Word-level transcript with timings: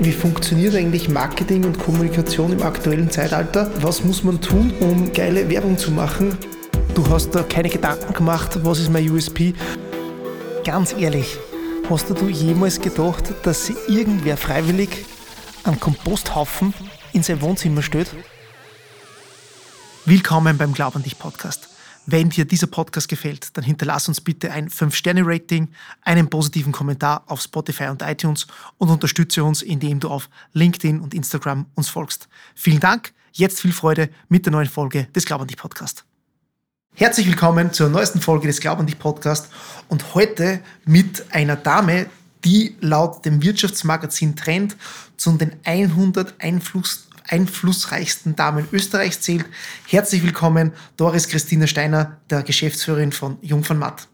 Wie 0.00 0.12
funktioniert 0.12 0.76
eigentlich 0.76 1.08
Marketing 1.08 1.64
und 1.64 1.76
Kommunikation 1.76 2.52
im 2.52 2.62
aktuellen 2.62 3.10
Zeitalter? 3.10 3.68
Was 3.82 4.04
muss 4.04 4.22
man 4.22 4.40
tun, 4.40 4.72
um 4.78 5.12
geile 5.12 5.50
Werbung 5.50 5.76
zu 5.76 5.90
machen? 5.90 6.38
Du 6.94 7.08
hast 7.08 7.34
da 7.34 7.42
keine 7.42 7.68
Gedanken 7.68 8.12
gemacht, 8.14 8.64
was 8.64 8.78
ist 8.78 8.92
mein 8.92 9.10
USP? 9.10 9.54
Ganz 10.64 10.92
ehrlich, 10.92 11.36
hast 11.90 12.10
du 12.10 12.28
jemals 12.28 12.80
gedacht, 12.80 13.24
dass 13.42 13.66
sich 13.66 13.76
irgendwer 13.88 14.36
freiwillig 14.36 15.04
einen 15.64 15.80
Komposthaufen 15.80 16.74
in 17.12 17.24
sein 17.24 17.40
Wohnzimmer 17.40 17.82
stellt? 17.82 18.14
Willkommen 20.04 20.56
beim 20.58 20.74
Glaub 20.74 20.94
an 20.94 21.02
dich 21.02 21.18
Podcast. 21.18 21.68
Wenn 22.10 22.30
dir 22.30 22.46
dieser 22.46 22.68
Podcast 22.68 23.06
gefällt, 23.06 23.54
dann 23.54 23.64
hinterlass 23.64 24.08
uns 24.08 24.22
bitte 24.22 24.50
ein 24.50 24.70
5-Sterne-Rating, 24.70 25.68
einen 26.00 26.30
positiven 26.30 26.72
Kommentar 26.72 27.22
auf 27.26 27.42
Spotify 27.42 27.88
und 27.88 28.00
iTunes 28.00 28.46
und 28.78 28.88
unterstütze 28.88 29.44
uns, 29.44 29.60
indem 29.60 30.00
du 30.00 30.08
auf 30.08 30.30
LinkedIn 30.54 31.00
und 31.00 31.12
Instagram 31.12 31.66
uns 31.74 31.90
folgst. 31.90 32.30
Vielen 32.54 32.80
Dank, 32.80 33.12
jetzt 33.32 33.60
viel 33.60 33.74
Freude 33.74 34.08
mit 34.30 34.46
der 34.46 34.52
neuen 34.52 34.68
Folge 34.68 35.04
des 35.14 35.26
Glaub 35.26 35.42
an 35.42 35.48
dich 35.48 35.58
Podcast. 35.58 36.06
Herzlich 36.94 37.26
willkommen 37.26 37.74
zur 37.74 37.90
neuesten 37.90 38.22
Folge 38.22 38.46
des 38.46 38.60
Glaub 38.60 38.78
an 38.78 38.86
dich 38.86 38.98
Podcast 38.98 39.50
und 39.88 40.14
heute 40.14 40.60
mit 40.86 41.26
einer 41.34 41.56
Dame, 41.56 42.06
die 42.42 42.74
laut 42.80 43.22
dem 43.26 43.42
Wirtschaftsmagazin 43.42 44.34
Trend 44.34 44.78
zu 45.18 45.32
den 45.32 45.56
100 45.62 46.40
Einfluss 46.40 47.07
einflussreichsten 47.28 48.36
Damen 48.36 48.68
Österreichs 48.72 49.20
zählt. 49.20 49.46
Herzlich 49.86 50.22
willkommen, 50.22 50.72
Doris 50.96 51.28
Christine 51.28 51.68
Steiner, 51.68 52.18
der 52.30 52.42
Geschäftsführerin 52.42 53.12
von 53.12 53.38
Jung 53.42 53.64
von 53.64 53.78
Matt. 53.78 54.08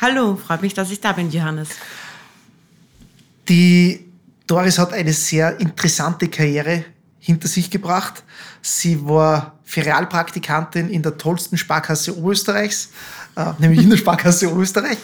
Hallo, 0.00 0.36
freut 0.36 0.62
mich, 0.62 0.74
dass 0.74 0.90
ich 0.90 1.00
da 1.00 1.12
bin, 1.12 1.30
Johannes. 1.30 1.68
Die 3.48 4.06
Doris 4.46 4.78
hat 4.78 4.92
eine 4.92 5.12
sehr 5.12 5.60
interessante 5.60 6.28
Karriere 6.28 6.84
hinter 7.18 7.48
sich 7.48 7.70
gebracht. 7.70 8.22
Sie 8.62 9.06
war 9.06 9.58
Ferialpraktikantin 9.64 10.88
in 10.88 11.02
der 11.02 11.18
tollsten 11.18 11.56
Sparkasse 11.56 12.16
Oberösterreichs, 12.16 12.90
äh, 13.36 13.52
nämlich 13.58 13.82
in 13.82 13.90
der 13.90 13.96
Sparkasse 13.96 14.50
Oberösterreich 14.50 14.98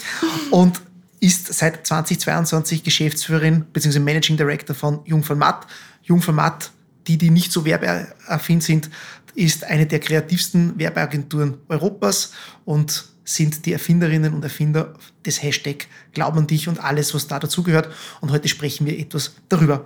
und 0.50 0.80
ist 1.20 1.52
seit 1.52 1.86
2022 1.86 2.82
Geschäftsführerin 2.82 3.64
bzw. 3.72 4.00
Managing 4.00 4.36
Director 4.36 4.74
von 4.74 5.00
Jung 5.04 5.22
von 5.22 5.38
Matt. 5.38 5.66
Jung 6.02 6.22
von 6.22 6.34
Matt 6.34 6.70
die, 7.06 7.18
die 7.18 7.30
nicht 7.30 7.52
so 7.52 7.64
werbeaffin 7.64 8.60
sind, 8.60 8.90
ist 9.34 9.64
eine 9.64 9.86
der 9.86 10.00
kreativsten 10.00 10.78
Werbeagenturen 10.78 11.58
Europas 11.68 12.32
und 12.64 13.04
sind 13.24 13.66
die 13.66 13.72
Erfinderinnen 13.72 14.34
und 14.34 14.44
Erfinder 14.44 14.94
des 15.24 15.42
Hashtag 15.42 15.86
Glauben 16.12 16.38
an 16.38 16.46
dich 16.46 16.68
und 16.68 16.82
alles, 16.82 17.12
was 17.12 17.26
da 17.26 17.38
dazugehört. 17.38 17.92
Und 18.20 18.30
heute 18.30 18.48
sprechen 18.48 18.86
wir 18.86 18.98
etwas 18.98 19.34
darüber. 19.48 19.84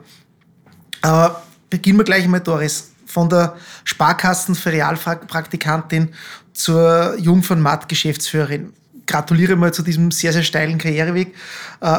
Aber 1.01 1.43
beginnen 1.71 1.99
wir 1.99 2.05
gleich 2.05 2.23
einmal, 2.25 2.41
Doris, 2.41 2.93
von 3.07 3.29
der 3.29 3.57
Sparkassen-Ferialpraktikantin 3.85 6.11
zur 6.53 7.17
Jung 7.19 7.43
von 7.43 7.61
Matt 7.61 7.89
Geschäftsführerin. 7.89 8.73
Gratuliere 9.07 9.57
mal 9.57 9.75
zu 9.75 9.83
diesem 9.83 10.13
sehr, 10.13 10.33
sehr 10.33 10.45
steilen 10.45 10.79
Karriereweg. 10.79 11.35
Äh, 11.81 11.99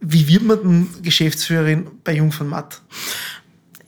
wie 0.00 0.28
wird 0.28 0.42
man 0.42 0.58
denn 0.58 0.88
Geschäftsführerin 1.02 1.90
bei 2.04 2.12
Jung 2.14 2.32
von 2.32 2.48
Matt? 2.48 2.82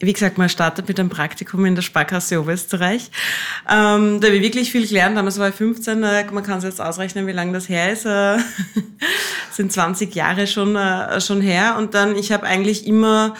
Wie 0.05 0.13
gesagt, 0.13 0.37
man 0.37 0.49
startet 0.49 0.87
mit 0.87 0.99
einem 0.99 1.09
Praktikum 1.09 1.65
in 1.65 1.75
der 1.75 1.81
Sparkasse 1.81 2.39
Oberösterreich. 2.39 3.09
Ähm, 3.69 4.19
da 4.19 4.27
habe 4.27 4.37
ich 4.37 4.43
wirklich 4.43 4.71
viel 4.71 4.87
gelernt. 4.87 5.17
Damals 5.17 5.39
war 5.39 5.49
ich 5.49 5.55
15, 5.55 6.03
äh, 6.03 6.25
man 6.31 6.43
kann 6.43 6.57
es 6.57 6.63
jetzt 6.63 6.81
ausrechnen, 6.81 7.27
wie 7.27 7.31
lange 7.31 7.53
das 7.53 7.69
her 7.69 7.91
ist. 7.91 8.05
Äh, 8.05 8.37
sind 9.51 9.71
20 9.71 10.13
Jahre 10.13 10.47
schon, 10.47 10.75
äh, 10.75 11.21
schon 11.21 11.41
her. 11.41 11.75
Und 11.77 11.93
dann, 11.93 12.15
ich 12.15 12.31
habe 12.31 12.45
eigentlich 12.45 12.85
immer 12.85 13.33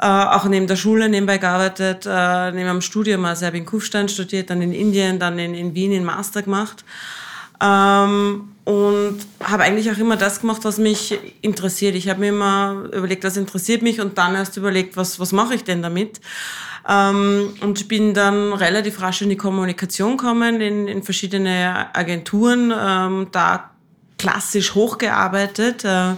äh, 0.00 0.06
auch 0.06 0.44
neben 0.46 0.66
der 0.66 0.76
Schule 0.76 1.08
nebenbei 1.08 1.38
gearbeitet, 1.38 2.06
äh, 2.06 2.52
neben 2.52 2.68
dem 2.68 2.80
Studium. 2.80 3.24
Also 3.24 3.42
ich 3.42 3.46
habe 3.46 3.58
in 3.58 3.66
Kufstein 3.66 4.08
studiert, 4.08 4.50
dann 4.50 4.60
in 4.60 4.72
Indien, 4.72 5.18
dann 5.18 5.38
in, 5.38 5.54
in 5.54 5.74
Wien 5.74 5.92
in 5.92 6.04
Master 6.04 6.42
gemacht. 6.42 6.84
Ähm, 7.62 8.51
und 8.64 9.18
habe 9.42 9.64
eigentlich 9.64 9.90
auch 9.90 9.98
immer 9.98 10.16
das 10.16 10.40
gemacht, 10.40 10.60
was 10.64 10.78
mich 10.78 11.18
interessiert. 11.40 11.94
Ich 11.96 12.08
habe 12.08 12.20
mir 12.20 12.28
immer 12.28 12.84
überlegt, 12.92 13.24
was 13.24 13.36
interessiert 13.36 13.82
mich 13.82 14.00
und 14.00 14.18
dann 14.18 14.34
erst 14.34 14.56
überlegt, 14.56 14.96
was, 14.96 15.18
was 15.18 15.32
mache 15.32 15.54
ich 15.54 15.64
denn 15.64 15.82
damit. 15.82 16.20
Ähm, 16.88 17.54
und 17.60 17.88
bin 17.88 18.14
dann 18.14 18.52
relativ 18.52 19.00
rasch 19.00 19.22
in 19.22 19.30
die 19.30 19.36
Kommunikation 19.36 20.16
gekommen, 20.16 20.60
in, 20.60 20.88
in 20.88 21.02
verschiedene 21.02 21.94
Agenturen, 21.94 22.72
ähm, 22.76 23.28
da 23.32 23.70
klassisch 24.18 24.74
hochgearbeitet. 24.74 25.84
Äh, 25.84 26.12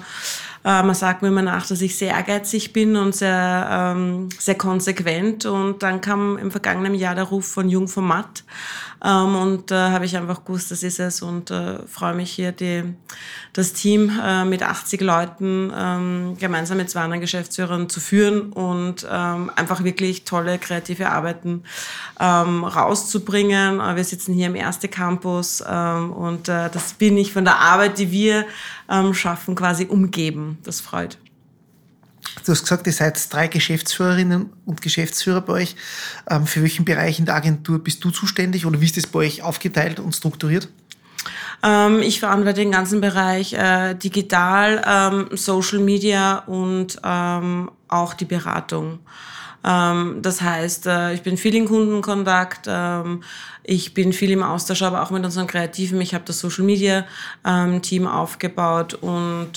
äh, 0.64 0.82
man 0.82 0.94
sagt 0.94 1.20
mir 1.22 1.28
immer 1.28 1.42
nach, 1.42 1.66
dass 1.66 1.82
ich 1.82 1.96
sehr 1.96 2.14
ehrgeizig 2.14 2.72
bin 2.72 2.96
und 2.96 3.14
sehr, 3.14 3.94
ähm, 3.96 4.30
sehr 4.38 4.56
konsequent. 4.56 5.44
Und 5.44 5.82
dann 5.82 6.00
kam 6.00 6.38
im 6.38 6.50
vergangenen 6.50 6.94
Jahr 6.94 7.14
der 7.14 7.24
Ruf 7.24 7.46
von 7.46 7.68
Jung 7.68 7.88
von 7.88 8.06
Matt. 8.06 8.44
Ähm, 9.04 9.36
und 9.36 9.70
da 9.70 9.88
äh, 9.88 9.92
habe 9.92 10.06
ich 10.06 10.16
einfach 10.16 10.44
gewusst, 10.44 10.70
das 10.70 10.82
ist 10.82 10.98
es 10.98 11.20
und 11.20 11.50
äh, 11.50 11.78
freue 11.86 12.14
mich 12.14 12.30
hier, 12.30 12.52
die, 12.52 12.84
das 13.52 13.74
Team 13.74 14.10
äh, 14.22 14.44
mit 14.46 14.62
80 14.62 15.00
Leuten 15.02 15.70
ähm, 15.76 16.36
gemeinsam 16.38 16.78
mit 16.78 16.88
zwei 16.88 17.02
anderen 17.02 17.20
Geschäftsführern 17.20 17.90
zu 17.90 18.00
führen 18.00 18.52
und 18.52 19.06
ähm, 19.10 19.50
einfach 19.56 19.84
wirklich 19.84 20.24
tolle 20.24 20.58
kreative 20.58 21.10
Arbeiten 21.10 21.64
ähm, 22.18 22.64
rauszubringen. 22.64 23.80
Äh, 23.80 23.96
wir 23.96 24.04
sitzen 24.04 24.32
hier 24.32 24.46
im 24.46 24.54
Erste 24.54 24.88
Campus 24.88 25.62
ähm, 25.68 26.10
und 26.12 26.48
äh, 26.48 26.70
das 26.70 26.94
bin 26.94 27.18
ich 27.18 27.32
von 27.32 27.44
der 27.44 27.58
Arbeit, 27.58 27.98
die 27.98 28.10
wir 28.10 28.46
ähm, 28.88 29.12
schaffen, 29.12 29.54
quasi 29.54 29.84
umgeben. 29.84 30.58
Das 30.64 30.80
freut. 30.80 31.18
Du 32.44 32.52
hast 32.52 32.62
gesagt, 32.62 32.86
ihr 32.86 32.92
seid 32.92 33.32
drei 33.32 33.46
Geschäftsführerinnen 33.48 34.50
und 34.66 34.82
Geschäftsführer 34.82 35.40
bei 35.40 35.52
euch. 35.54 35.76
Ähm, 36.28 36.46
für 36.46 36.62
welchen 36.62 36.84
Bereich 36.84 37.18
in 37.18 37.26
der 37.26 37.36
Agentur 37.36 37.78
bist 37.78 38.04
du 38.04 38.10
zuständig 38.10 38.66
oder 38.66 38.80
wie 38.80 38.86
ist 38.86 38.96
das 38.96 39.06
bei 39.06 39.20
euch 39.20 39.42
aufgeteilt 39.42 40.00
und 40.00 40.14
strukturiert? 40.14 40.68
Ähm, 41.62 42.00
ich 42.00 42.20
verantworte 42.20 42.60
den 42.60 42.72
ganzen 42.72 43.00
Bereich 43.00 43.52
äh, 43.52 43.94
digital, 43.94 44.82
ähm, 44.86 45.36
Social 45.36 45.78
Media 45.78 46.38
und 46.40 47.02
auch 47.02 48.14
die 48.14 48.24
Beratung. 48.24 48.98
Ähm, 49.64 50.18
das 50.20 50.42
heißt, 50.42 50.86
äh, 50.86 51.14
ich 51.14 51.22
bin 51.22 51.36
viel 51.36 51.54
in 51.54 51.64
Kundenkontakt, 51.64 52.66
ähm, 52.68 53.22
ich 53.62 53.94
bin 53.94 54.12
viel 54.12 54.30
im 54.30 54.42
Austausch, 54.42 54.82
aber 54.82 55.02
auch 55.02 55.10
mit 55.10 55.24
unseren 55.24 55.46
Kreativen. 55.46 56.00
Ich 56.02 56.12
habe 56.12 56.24
das 56.26 56.40
Social 56.40 56.64
Media 56.64 57.06
ähm, 57.46 57.80
Team 57.80 58.06
aufgebaut 58.06 58.92
und 58.92 59.52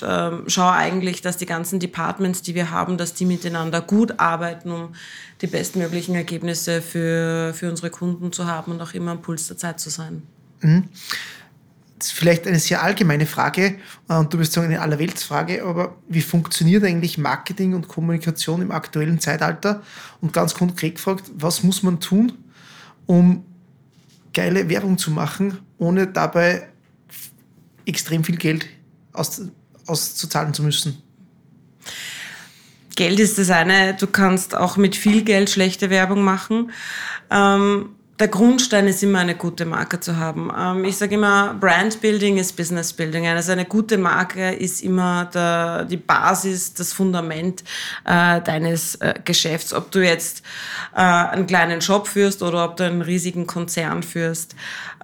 schaue 0.47 0.72
eigentlich, 0.72 1.22
dass 1.22 1.35
die 1.35 1.46
ganzen 1.46 1.79
Departments, 1.79 2.41
die 2.41 2.56
wir 2.56 2.72
haben, 2.72 2.97
dass 2.97 3.13
die 3.13 3.25
miteinander 3.25 3.81
gut 3.81 4.19
arbeiten, 4.19 4.72
um 4.72 4.96
die 5.41 5.47
bestmöglichen 5.47 6.16
Ergebnisse 6.16 6.81
für, 6.81 7.53
für 7.53 7.69
unsere 7.69 7.90
Kunden 7.90 8.31
zu 8.31 8.46
haben 8.46 8.72
und 8.72 8.81
auch 8.81 8.94
immer 8.94 9.12
am 9.12 9.22
Puls 9.22 9.47
der 9.47 9.57
Zeit 9.57 9.81
zu 9.81 9.90
sein. 9.90 10.23
Mhm 10.62 10.85
vielleicht 12.03 12.47
eine 12.47 12.59
sehr 12.59 12.84
allgemeine 12.84 13.25
Frage 13.25 13.75
äh, 14.09 14.16
und 14.16 14.34
du 14.34 14.40
wirst 14.40 14.53
sagen 14.53 14.68
eine 14.68 14.81
Allerweltsfrage, 14.81 15.63
aber 15.63 15.97
wie 16.08 16.22
funktioniert 16.22 16.84
eigentlich 16.84 17.18
Marketing 17.18 17.74
und 17.74 17.88
Kommunikation 17.88 18.62
im 18.62 18.72
aktuellen 18.72 19.19
Zeitalter? 19.19 19.81
Und 20.22 20.34
ganz 20.34 20.53
konkret 20.53 20.96
gefragt, 20.96 21.25
was 21.35 21.63
muss 21.63 21.84
man 21.84 22.00
tun, 22.00 22.34
um 23.06 23.46
geile 24.34 24.69
Werbung 24.69 24.97
zu 24.97 25.12
machen, 25.12 25.59
ohne 25.78 26.08
dabei 26.08 26.69
extrem 27.85 28.24
viel 28.24 28.38
Geld 28.38 28.68
aus, 29.14 29.41
auszuzahlen 29.88 30.53
zu 30.53 30.64
müssen? 30.64 31.02
Geld 32.96 33.19
ist 33.19 33.38
das 33.38 33.52
eine, 33.52 33.94
du 33.94 34.08
kannst 34.08 34.56
auch 34.56 34.75
mit 34.75 34.96
viel 34.96 35.24
Geld 35.24 35.50
schlechte 35.50 35.90
Werbung 35.90 36.24
machen. 36.24 36.72
Ähm, 37.29 37.90
der 38.19 38.29
Grundstein 38.29 38.88
ist 38.88 39.03
immer 39.03 39.19
eine 39.19 39.35
gute 39.35 39.66
Marke 39.66 40.00
zu 40.00 40.17
haben. 40.17 40.51
Ähm, 40.57 40.85
ich 40.85 40.97
sage 40.97 41.16
immer, 41.16 41.53
Brand 41.53 42.01
Building 42.01 42.38
ist 42.38 42.55
Business 42.57 42.94
Building. 42.94 43.28
Also 43.28 43.51
eine 43.51 43.66
gute 43.66 43.97
Marke 43.97 44.53
ist 44.53 44.81
immer 44.81 45.25
der, 45.25 45.85
die 45.85 45.97
Basis, 45.97 46.73
das 46.73 46.94
Fundament 46.94 47.63
äh, 48.05 48.41
deines 48.41 48.95
äh, 48.95 49.13
Geschäfts. 49.23 49.73
Ob 49.73 49.91
du 49.91 50.03
jetzt 50.03 50.43
äh, 50.96 51.02
einen 51.02 51.46
kleinen 51.46 51.81
Shop 51.81 52.08
führst 52.08 52.41
oder 52.41 52.66
ob 52.66 52.78
du 52.78 52.85
einen 52.85 53.03
riesigen 53.03 53.46
Konzern 53.46 54.02
führst. 54.02 54.55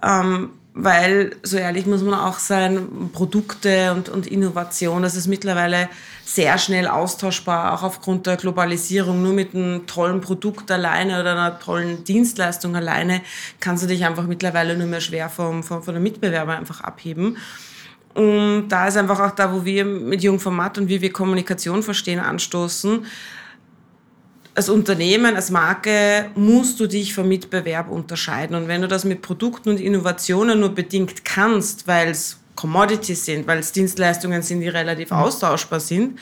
Ähm, 0.02 0.50
weil, 0.76 1.36
so 1.44 1.56
ehrlich 1.56 1.86
muss 1.86 2.02
man 2.02 2.14
auch 2.14 2.40
sein, 2.40 3.10
Produkte 3.12 3.92
und, 3.92 4.08
und 4.08 4.26
Innovation, 4.26 5.02
das 5.02 5.14
ist 5.14 5.28
mittlerweile 5.28 5.88
sehr 6.24 6.58
schnell 6.58 6.88
austauschbar, 6.88 7.72
auch 7.72 7.84
aufgrund 7.84 8.26
der 8.26 8.36
Globalisierung. 8.36 9.22
Nur 9.22 9.34
mit 9.34 9.54
einem 9.54 9.86
tollen 9.86 10.20
Produkt 10.20 10.72
alleine 10.72 11.20
oder 11.20 11.32
einer 11.32 11.60
tollen 11.60 12.02
Dienstleistung 12.02 12.74
alleine 12.74 13.20
kannst 13.60 13.84
du 13.84 13.86
dich 13.86 14.04
einfach 14.04 14.26
mittlerweile 14.26 14.76
nur 14.76 14.88
mehr 14.88 15.00
schwer 15.00 15.28
vom, 15.28 15.62
vom, 15.62 15.80
von 15.80 15.94
der 15.94 16.02
Mitbewerber 16.02 16.56
einfach 16.56 16.80
abheben. 16.80 17.36
Und 18.14 18.68
da 18.68 18.88
ist 18.88 18.96
einfach 18.96 19.20
auch 19.20 19.32
da, 19.32 19.52
wo 19.52 19.64
wir 19.64 19.84
mit 19.84 20.24
Jungformat 20.24 20.78
und 20.78 20.88
wie 20.88 21.00
wir 21.00 21.12
Kommunikation 21.12 21.84
verstehen, 21.84 22.18
anstoßen, 22.18 23.06
als 24.54 24.68
Unternehmen, 24.68 25.34
als 25.34 25.50
Marke 25.50 26.30
musst 26.34 26.78
du 26.78 26.86
dich 26.86 27.14
vom 27.14 27.28
Mitbewerb 27.28 27.90
unterscheiden. 27.90 28.56
Und 28.56 28.68
wenn 28.68 28.82
du 28.82 28.88
das 28.88 29.04
mit 29.04 29.20
Produkten 29.20 29.70
und 29.70 29.80
Innovationen 29.80 30.60
nur 30.60 30.74
bedingt 30.74 31.24
kannst, 31.24 31.88
weil 31.88 32.10
es 32.10 32.38
Commodities 32.54 33.24
sind, 33.24 33.46
weil 33.48 33.58
es 33.58 33.72
Dienstleistungen 33.72 34.42
sind, 34.42 34.60
die 34.60 34.68
relativ 34.68 35.10
mhm. 35.10 35.16
austauschbar 35.16 35.80
sind, 35.80 36.20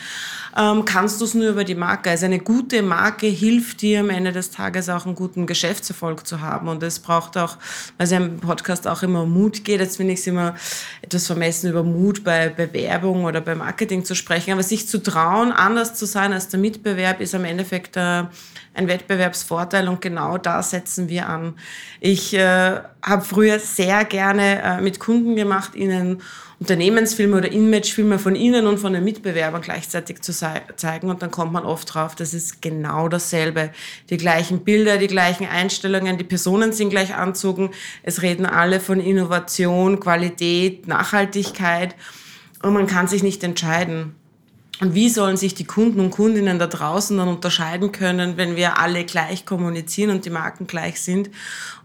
ähm, 0.57 0.85
kannst 0.85 1.21
du 1.21 1.25
es 1.25 1.35
nur 1.35 1.49
über 1.49 1.65
die 1.65 1.75
Marke. 1.75 2.11
Also 2.11 2.27
eine 2.27 2.39
gute 2.39 2.83
Marke 2.83 3.27
hilft 3.27 3.83
dir 3.83 4.01
am 4.01 4.11
Ende 4.11 4.33
des 4.33 4.51
Tages 4.51 4.89
auch 4.89 5.07
einen 5.07 5.15
guten 5.15 5.47
Geschäftserfolg 5.47 6.27
zu 6.27 6.41
haben. 6.41 6.69
Und 6.69 6.83
es 6.83 6.99
braucht 6.99 7.39
auch, 7.39 7.57
also 7.99 8.17
im 8.17 8.39
Podcast 8.39 8.87
auch 8.87 9.03
immer 9.03 9.23
um 9.23 9.33
Mut 9.33 9.65
geht. 9.65 9.81
Jetzt 9.81 9.97
finde 9.97 10.13
ich 10.13 10.21
es 10.21 10.27
immer 10.27 10.55
etwas 11.01 11.27
vermessen, 11.27 11.71
über 11.71 11.83
Mut 11.83 12.25
bei 12.25 12.49
Bewerbung 12.49 13.25
oder 13.25 13.41
bei 13.41 13.55
Marketing 13.55 14.05
zu 14.05 14.15
sprechen. 14.15 14.53
Aber 14.53 14.63
sich 14.63 14.89
zu 14.89 15.03
trauen, 15.03 15.53
anders 15.53 15.95
zu 15.95 16.07
sein 16.07 16.33
als 16.33 16.49
der 16.49 16.61
Mitbewerb, 16.61 17.21
ist 17.21 17.35
am 17.35 17.45
Endeffekt 17.45 17.97
äh, 17.97 18.25
ein 18.75 18.89
Wettbewerbsvorteil 18.89 19.89
und 19.89 20.01
genau 20.01 20.39
da 20.39 20.63
setzen 20.63 21.09
wir 21.09 21.29
an. 21.29 21.55
Ich 22.01 22.35
äh, 22.35 22.81
habe 23.03 23.23
früher 23.23 23.59
sehr 23.59 24.05
gerne 24.05 24.63
äh, 24.63 24.81
mit 24.81 24.99
Kunden 24.99 25.37
gemacht, 25.37 25.75
ihnen 25.75 26.23
Unternehmensfilme 26.63 27.39
oder 27.39 27.51
Imagefilme 27.51 28.21
von 28.21 28.37
ihnen 28.37 28.69
und 28.69 28.79
von 28.79 28.93
den 28.93 29.03
Mitbewerbern 29.03 29.63
gleichzeitig 29.63 30.23
zu 30.23 30.33
zeigen 30.33 31.11
und 31.11 31.21
dann 31.21 31.33
kommt 31.33 31.53
man 31.53 31.65
oft 31.65 31.93
drauf, 31.93 32.15
das 32.15 32.35
ist 32.35 32.63
genau 32.63 33.09
dasselbe. 33.09 33.73
Die 34.11 34.17
gleichen 34.17 34.61
Bilder, 34.61 34.97
die 34.97 35.09
gleichen 35.09 35.49
Einstellungen, 35.49 36.19
die 36.19 36.25
Personen 36.25 36.73
sind 36.73 36.91
gleich 36.91 37.17
anzogen, 37.17 37.71
es 38.05 38.23
reden 38.23 38.47
alle 38.47 38.79
von 38.79 39.01
Innovation, 39.01 39.99
Qualität, 39.99 40.87
Nachhaltigkeit 40.87 41.97
und 42.63 42.75
man 42.75 42.87
kann 42.87 43.09
sich 43.09 43.25
nicht 43.25 43.43
entscheiden. 43.43 44.15
Und 44.83 44.95
wie 44.95 45.09
sollen 45.09 45.37
sich 45.37 45.55
die 45.55 45.65
Kunden 45.65 46.01
und 46.01 46.11
Kundinnen 46.11 46.59
da 46.59 46.67
draußen 46.67 47.17
dann 47.17 47.29
unterscheiden 47.29 47.93
können, 47.93 48.37
wenn 48.37 48.57
wir 48.57 48.81
alle 48.81 49.05
gleich 49.05 49.47
kommunizieren 49.47 50.11
und 50.11 50.25
die 50.25 50.31
Marken 50.31 50.67
gleich 50.67 51.01
sind? 51.01 51.31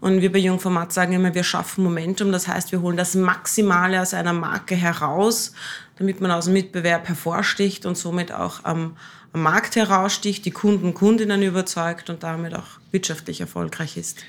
Und 0.00 0.20
wir 0.20 0.32
bei 0.32 0.40
Jungformat 0.40 0.92
sagen 0.92 1.12
immer, 1.12 1.32
wir 1.32 1.44
schaffen 1.44 1.84
Momentum. 1.84 2.32
Das 2.32 2.48
heißt, 2.48 2.72
wir 2.72 2.80
holen 2.80 2.96
das 2.96 3.14
Maximale 3.14 4.02
aus 4.02 4.14
einer 4.14 4.32
Marke 4.32 4.74
heraus, 4.74 5.52
damit 5.96 6.20
man 6.20 6.32
aus 6.32 6.46
dem 6.46 6.54
Mitbewerb 6.54 7.06
hervorsticht 7.06 7.86
und 7.86 7.96
somit 7.96 8.32
auch 8.32 8.64
am, 8.64 8.96
am 9.32 9.42
Markt 9.42 9.76
heraussticht, 9.76 10.44
die 10.44 10.50
Kunden 10.50 10.86
und 10.86 10.94
Kundinnen 10.94 11.40
überzeugt 11.40 12.10
und 12.10 12.24
damit 12.24 12.52
auch 12.56 12.80
wirtschaftlich 12.90 13.40
erfolgreich 13.40 13.96
ist. 13.96 14.24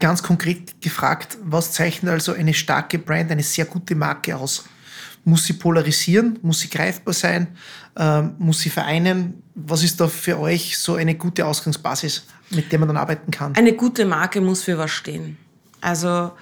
Ganz 0.00 0.22
konkret 0.22 0.82
gefragt, 0.82 1.38
was 1.42 1.72
zeichnet 1.72 2.12
also 2.12 2.34
eine 2.34 2.52
starke 2.52 2.98
Brand, 2.98 3.30
eine 3.30 3.42
sehr 3.42 3.64
gute 3.64 3.94
Marke 3.94 4.36
aus? 4.36 4.64
Muss 5.24 5.44
sie 5.46 5.54
polarisieren? 5.54 6.38
Muss 6.42 6.60
sie 6.60 6.68
greifbar 6.68 7.14
sein? 7.14 7.48
Ähm, 7.96 8.34
muss 8.38 8.60
sie 8.60 8.70
vereinen? 8.70 9.42
Was 9.54 9.82
ist 9.82 10.00
da 10.00 10.08
für 10.08 10.38
euch 10.38 10.76
so 10.76 10.94
eine 10.96 11.14
gute 11.14 11.46
Ausgangsbasis, 11.46 12.26
mit 12.50 12.70
der 12.70 12.78
man 12.78 12.88
dann 12.88 12.96
arbeiten 12.96 13.30
kann? 13.30 13.54
Eine 13.54 13.72
gute 13.72 14.04
Marke 14.04 14.40
muss 14.40 14.62
für 14.62 14.76
was 14.76 14.90
stehen. 14.90 15.38
Also 15.80 16.32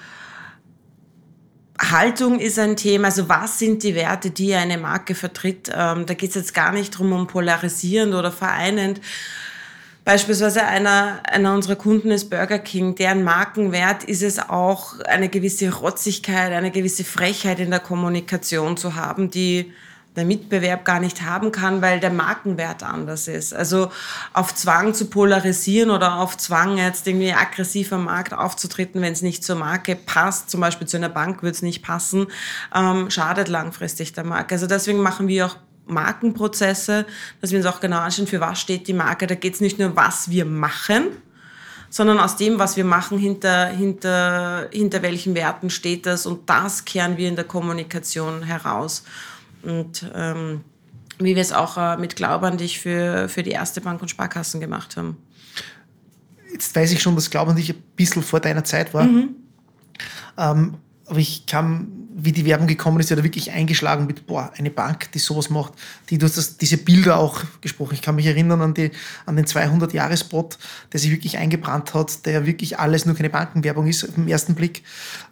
Haltung 1.78 2.38
ist 2.38 2.58
ein 2.58 2.76
Thema. 2.76 3.06
Also 3.06 3.28
was 3.28 3.58
sind 3.58 3.82
die 3.82 3.94
Werte, 3.94 4.30
die 4.30 4.54
eine 4.54 4.78
Marke 4.78 5.14
vertritt? 5.14 5.70
Ähm, 5.74 6.06
da 6.06 6.14
geht 6.14 6.30
es 6.30 6.36
jetzt 6.36 6.54
gar 6.54 6.72
nicht 6.72 6.94
darum, 6.94 7.12
um 7.12 7.26
polarisierend 7.26 8.14
oder 8.14 8.30
vereinend, 8.30 9.00
Beispielsweise 10.04 10.64
einer, 10.64 11.20
einer 11.30 11.54
unserer 11.54 11.76
Kunden 11.76 12.10
ist 12.10 12.28
Burger 12.28 12.58
King. 12.58 12.96
Deren 12.96 13.22
Markenwert 13.22 14.02
ist 14.02 14.22
es 14.22 14.38
auch, 14.40 14.98
eine 15.00 15.28
gewisse 15.28 15.72
Rotzigkeit, 15.72 16.52
eine 16.52 16.72
gewisse 16.72 17.04
Frechheit 17.04 17.60
in 17.60 17.70
der 17.70 17.78
Kommunikation 17.78 18.76
zu 18.76 18.96
haben, 18.96 19.30
die 19.30 19.72
der 20.16 20.24
Mitbewerb 20.24 20.84
gar 20.84 21.00
nicht 21.00 21.22
haben 21.22 21.52
kann, 21.52 21.80
weil 21.80 22.00
der 22.00 22.10
Markenwert 22.10 22.82
anders 22.82 23.28
ist. 23.28 23.54
Also 23.54 23.90
auf 24.32 24.54
Zwang 24.54 24.92
zu 24.92 25.06
polarisieren 25.06 25.90
oder 25.90 26.16
auf 26.16 26.36
Zwang 26.36 26.76
jetzt 26.76 27.06
irgendwie 27.06 27.32
aggressiv 27.32 27.92
am 27.92 28.04
Markt 28.04 28.34
aufzutreten, 28.34 29.00
wenn 29.00 29.12
es 29.12 29.22
nicht 29.22 29.42
zur 29.42 29.56
Marke 29.56 29.96
passt, 29.96 30.50
zum 30.50 30.60
Beispiel 30.60 30.86
zu 30.86 30.96
einer 30.96 31.08
Bank 31.08 31.42
würde 31.42 31.54
es 31.54 31.62
nicht 31.62 31.82
passen, 31.82 32.26
ähm, 32.74 33.10
schadet 33.10 33.48
langfristig 33.48 34.12
der 34.12 34.24
Marke. 34.24 34.54
Also 34.54 34.66
deswegen 34.66 35.00
machen 35.00 35.28
wir 35.28 35.46
auch 35.46 35.56
Markenprozesse, 35.86 37.06
dass 37.40 37.50
wir 37.50 37.58
uns 37.58 37.66
auch 37.66 37.80
genau 37.80 37.98
anschauen, 37.98 38.26
für 38.26 38.40
was 38.40 38.60
steht 38.60 38.88
die 38.88 38.92
Marke. 38.92 39.26
Da 39.26 39.34
geht 39.34 39.54
es 39.54 39.60
nicht 39.60 39.78
nur, 39.78 39.94
was 39.96 40.30
wir 40.30 40.44
machen, 40.44 41.08
sondern 41.90 42.18
aus 42.18 42.36
dem, 42.36 42.58
was 42.58 42.76
wir 42.76 42.84
machen, 42.84 43.18
hinter, 43.18 43.66
hinter, 43.66 44.68
hinter 44.72 45.02
welchen 45.02 45.34
Werten 45.34 45.70
steht 45.70 46.06
das 46.06 46.26
und 46.26 46.48
das 46.48 46.84
kehren 46.84 47.16
wir 47.16 47.28
in 47.28 47.36
der 47.36 47.44
Kommunikation 47.44 48.42
heraus. 48.42 49.04
Und 49.62 50.10
ähm, 50.14 50.62
wie 51.18 51.36
wir 51.36 51.42
es 51.42 51.52
auch 51.52 51.76
äh, 51.76 51.96
mit 51.96 52.16
Glaub 52.16 52.42
an 52.42 52.56
dich 52.56 52.80
für, 52.80 53.28
für 53.28 53.42
die 53.42 53.50
erste 53.50 53.80
Bank 53.80 54.00
und 54.02 54.08
Sparkassen 54.08 54.60
gemacht 54.60 54.96
haben. 54.96 55.16
Jetzt 56.52 56.74
weiß 56.74 56.92
ich 56.92 57.00
schon, 57.00 57.14
dass 57.14 57.30
Glaub 57.30 57.48
an 57.48 57.56
dich 57.56 57.70
ein 57.70 57.82
bisschen 57.96 58.22
vor 58.22 58.40
deiner 58.40 58.64
Zeit 58.64 58.92
war. 58.94 59.04
Mhm. 59.04 59.36
Ähm, 60.36 60.74
aber 61.12 61.20
ich 61.20 61.44
kam, 61.44 61.88
wie 62.14 62.32
die 62.32 62.46
Werbung 62.46 62.66
gekommen 62.66 62.98
ist, 62.98 63.10
ja 63.10 63.16
da 63.16 63.22
wirklich 63.22 63.50
eingeschlagen 63.50 64.06
mit, 64.06 64.26
boah, 64.26 64.50
eine 64.56 64.70
Bank, 64.70 65.12
die 65.12 65.18
sowas 65.18 65.50
macht. 65.50 65.74
Die, 66.08 66.16
du 66.16 66.24
hast 66.24 66.38
das, 66.38 66.56
diese 66.56 66.78
Bilder 66.78 67.18
auch 67.18 67.42
gesprochen. 67.60 67.92
Ich 67.92 68.00
kann 68.00 68.14
mich 68.14 68.24
erinnern 68.24 68.62
an, 68.62 68.72
die, 68.72 68.92
an 69.26 69.36
den 69.36 69.44
200-Jahres-Spot, 69.44 70.48
der 70.90 71.00
sich 71.00 71.10
wirklich 71.10 71.36
eingebrannt 71.36 71.92
hat, 71.92 72.24
der 72.24 72.46
wirklich 72.46 72.78
alles 72.78 73.04
nur 73.04 73.14
keine 73.14 73.28
Bankenwerbung 73.28 73.86
ist 73.88 74.08
auf 74.08 74.14
den 74.14 74.26
ersten 74.26 74.54
Blick. 74.54 74.84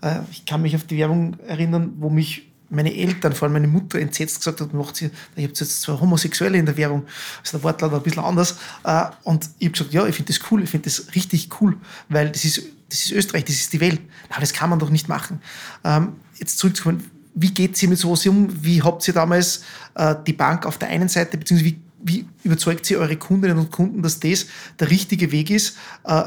Äh, 0.03 0.19
ich 0.31 0.45
kann 0.45 0.61
mich 0.61 0.77
auf 0.77 0.85
die 0.85 0.99
Werbung 0.99 1.39
erinnern, 1.47 1.95
wo 1.97 2.11
mich 2.11 2.47
meine 2.69 2.95
Eltern, 2.95 3.33
vor 3.33 3.47
allem 3.47 3.55
meine 3.55 3.67
Mutter, 3.67 3.99
entsetzt 3.99 4.41
gesagt 4.41 4.61
hat, 4.61 4.75
macht 4.75 4.97
sie, 4.97 5.11
ihr 5.37 5.49
habt 5.49 5.59
jetzt 5.59 5.81
zwei 5.81 5.99
Homosexuelle 5.99 6.59
in 6.59 6.67
der 6.67 6.77
Werbung, 6.77 7.07
also 7.39 7.57
der 7.57 7.65
Wortlaut 7.65 7.91
war 7.93 8.01
ein 8.01 8.05
bisschen 8.05 8.23
anders. 8.23 8.59
Äh, 8.85 9.07
und 9.25 9.49
ich 9.59 9.69
habe 9.69 9.73
gesagt, 9.73 9.95
ja, 9.95 10.07
ich 10.07 10.15
finde 10.15 10.31
das 10.31 10.43
cool, 10.51 10.63
ich 10.63 10.69
finde 10.69 10.91
das 10.91 11.15
richtig 11.15 11.49
cool, 11.59 11.79
weil 12.11 12.29
das 12.29 12.45
ist, 12.45 12.65
das 12.91 13.01
ist 13.01 13.13
Österreich, 13.13 13.45
das 13.45 13.57
ist 13.57 13.73
die 13.73 13.81
Welt. 13.81 14.01
Aber 14.29 14.41
das 14.41 14.53
kann 14.53 14.69
man 14.69 14.79
doch 14.79 14.91
nicht 14.91 15.09
machen. 15.09 15.41
Ähm, 15.85 16.15
jetzt 16.39 16.59
zurückzukommen, 16.59 17.03
wie 17.35 17.51
geht 17.51 17.81
ihr 17.83 17.89
mit 17.89 17.99
sowas 17.99 18.27
um? 18.27 18.49
Wie 18.63 18.83
habt 18.83 19.07
ihr 19.09 19.15
damals 19.15 19.63
äh, 19.95 20.15
die 20.27 20.33
Bank 20.33 20.67
auf 20.67 20.79
der 20.79 20.89
einen 20.89 21.09
Seite, 21.09 21.39
beziehungsweise 21.39 21.71
wie, 21.71 21.81
wie 22.03 22.27
überzeugt 22.45 22.91
ihr 22.91 22.99
eure 22.99 23.17
Kundinnen 23.17 23.59
und 23.59 23.71
Kunden, 23.71 24.03
dass 24.03 24.21
das 24.21 24.47
der 24.79 24.91
richtige 24.91 25.33
Weg 25.33 25.51
ist, 25.51 25.77
äh, 26.05 26.25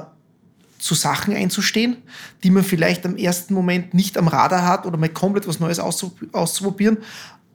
zu 0.80 0.96
Sachen 0.96 1.34
einzustehen, 1.34 1.98
die 2.44 2.50
man 2.50 2.64
vielleicht 2.64 3.06
am 3.06 3.16
ersten 3.16 3.54
Moment 3.54 3.94
nicht 3.94 4.18
am 4.18 4.28
Radar 4.28 4.68
hat 4.68 4.86
oder 4.86 4.98
mal 4.98 5.10
komplett 5.10 5.48
was 5.48 5.60
Neues 5.60 5.80
auszuprobieren, 5.80 6.98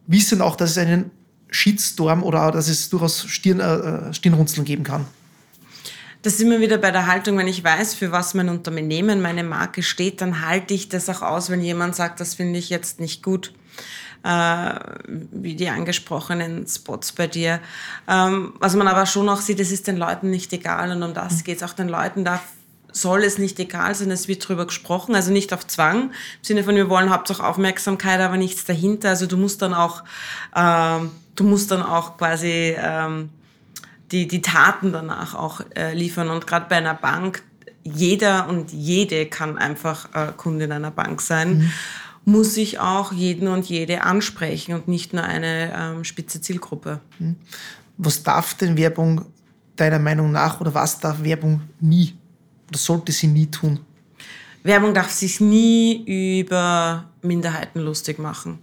wissen 0.07 0.41
auch, 0.41 0.57
dass 0.57 0.71
es 0.71 0.79
einen 0.79 1.11
Shitstorm 1.51 2.23
oder 2.23 2.51
dass 2.51 2.69
es 2.69 2.89
durchaus 2.89 3.25
Stirn, 3.29 3.61
äh, 3.61 4.13
Stirnrunzeln 4.15 4.65
geben 4.65 4.83
kann. 4.83 5.05
Das 6.23 6.37
sind 6.37 6.51
wir 6.51 6.61
wieder 6.61 6.79
bei 6.79 6.91
der 6.91 7.07
Haltung, 7.07 7.39
wenn 7.39 7.47
ich 7.47 7.63
weiß, 7.63 7.95
für 7.95 8.11
was 8.11 8.35
mein 8.35 8.49
Unternehmen, 8.49 9.23
meine 9.23 9.45
Marke 9.45 9.83
steht, 9.83 10.21
dann 10.21 10.47
halte 10.47 10.75
ich 10.75 10.89
das 10.89 11.09
auch 11.09 11.23
aus, 11.23 11.49
wenn 11.49 11.61
jemand 11.61 11.95
sagt, 11.95 12.21
das 12.21 12.35
finde 12.35 12.59
ich 12.59 12.71
jetzt 12.71 13.01
nicht 13.01 13.23
gut. 13.23 13.53
Äh, 14.25 14.75
wie 15.07 15.55
die 15.55 15.69
angesprochenen 15.69 16.67
Spots 16.67 17.13
bei 17.13 17.29
dir. 17.29 17.61
Ähm, 18.09 18.53
was 18.59 18.75
man 18.75 18.89
aber 18.89 19.07
schon 19.07 19.29
auch 19.29 19.41
sieht, 19.41 19.61
es 19.61 19.71
ist 19.71 19.87
den 19.87 19.97
Leuten 19.97 20.29
nicht 20.31 20.53
egal 20.53 20.91
und 20.91 21.05
um 21.05 21.15
das 21.15 21.37
mhm. 21.37 21.45
geht 21.45 21.59
es 21.59 21.63
auch 21.63 21.73
den 21.73 21.89
Leuten 21.89 22.25
da 22.25 22.41
soll 22.91 23.23
es 23.23 23.39
nicht 23.39 23.59
egal 23.59 23.95
sein, 23.95 24.11
es 24.11 24.29
wird 24.29 24.45
darüber 24.45 24.67
gesprochen, 24.67 25.15
also 25.15 25.31
nicht 25.31 25.53
auf 25.53 25.67
Zwang, 25.67 26.11
im 26.11 26.11
Sinne 26.43 26.65
von, 26.65 26.75
wir 26.75 26.89
wollen 26.89 27.11
hauptsächlich 27.11 27.47
Aufmerksamkeit, 27.47 28.21
aber 28.21 28.37
nichts 28.37 28.65
dahinter. 28.65 29.11
Also 29.11 29.27
du 29.27 29.37
musst 29.37 29.63
dann 29.63 29.75
auch, 29.75 30.03
ähm, 30.57 31.11
du 31.37 31.45
musst 31.45 31.71
dann 31.71 31.83
auch 31.83 32.17
quasi 32.17 32.77
ähm, 32.77 33.31
die, 34.13 34.29
die 34.29 34.43
Taten 34.43 34.93
danach 34.93 35.35
auch 35.35 35.61
äh, 35.77 35.95
liefern. 35.95 36.29
Und 36.29 36.47
gerade 36.47 36.67
bei 36.69 36.77
einer 36.77 36.95
Bank, 36.95 37.43
jeder 37.85 38.49
und 38.49 38.73
jede 38.73 39.27
kann 39.27 39.59
einfach 39.59 40.09
äh, 40.15 40.33
Kunde 40.37 40.65
in 40.65 40.73
einer 40.73 40.91
Bank 40.91 41.21
sein. 41.21 41.59
Mhm. 41.59 41.73
muss 42.25 42.59
ich 42.59 42.79
auch 42.79 43.11
jeden 43.11 43.49
und 43.49 43.65
jede 43.67 44.03
ansprechen 44.03 44.75
und 44.75 44.87
nicht 44.87 45.15
nur 45.15 45.25
eine 45.25 45.73
ähm, 45.75 46.05
spitze 46.05 46.43
Zielgruppe. 46.43 47.01
Mhm. 47.19 47.37
Was 47.97 48.23
darf 48.23 48.53
denn 48.55 48.77
Werbung 48.77 49.25
deiner 49.77 49.99
Meinung 49.99 50.31
nach 50.31 50.61
oder 50.61 50.75
was 50.75 51.01
darf 51.01 51.23
Werbung 51.23 51.63
nie 51.81 52.15
oder 52.69 52.79
sollte 52.79 53.13
sie 53.13 53.29
nie 53.29 53.47
tun? 53.47 53.81
Werbung 54.63 54.93
darf 54.93 55.11
sich 55.11 55.41
nie 55.41 56.41
über 56.41 57.05
Minderheiten 57.23 57.81
lustig 57.81 58.19
machen. 58.19 58.59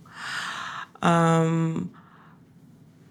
Ähm, 1.02 1.90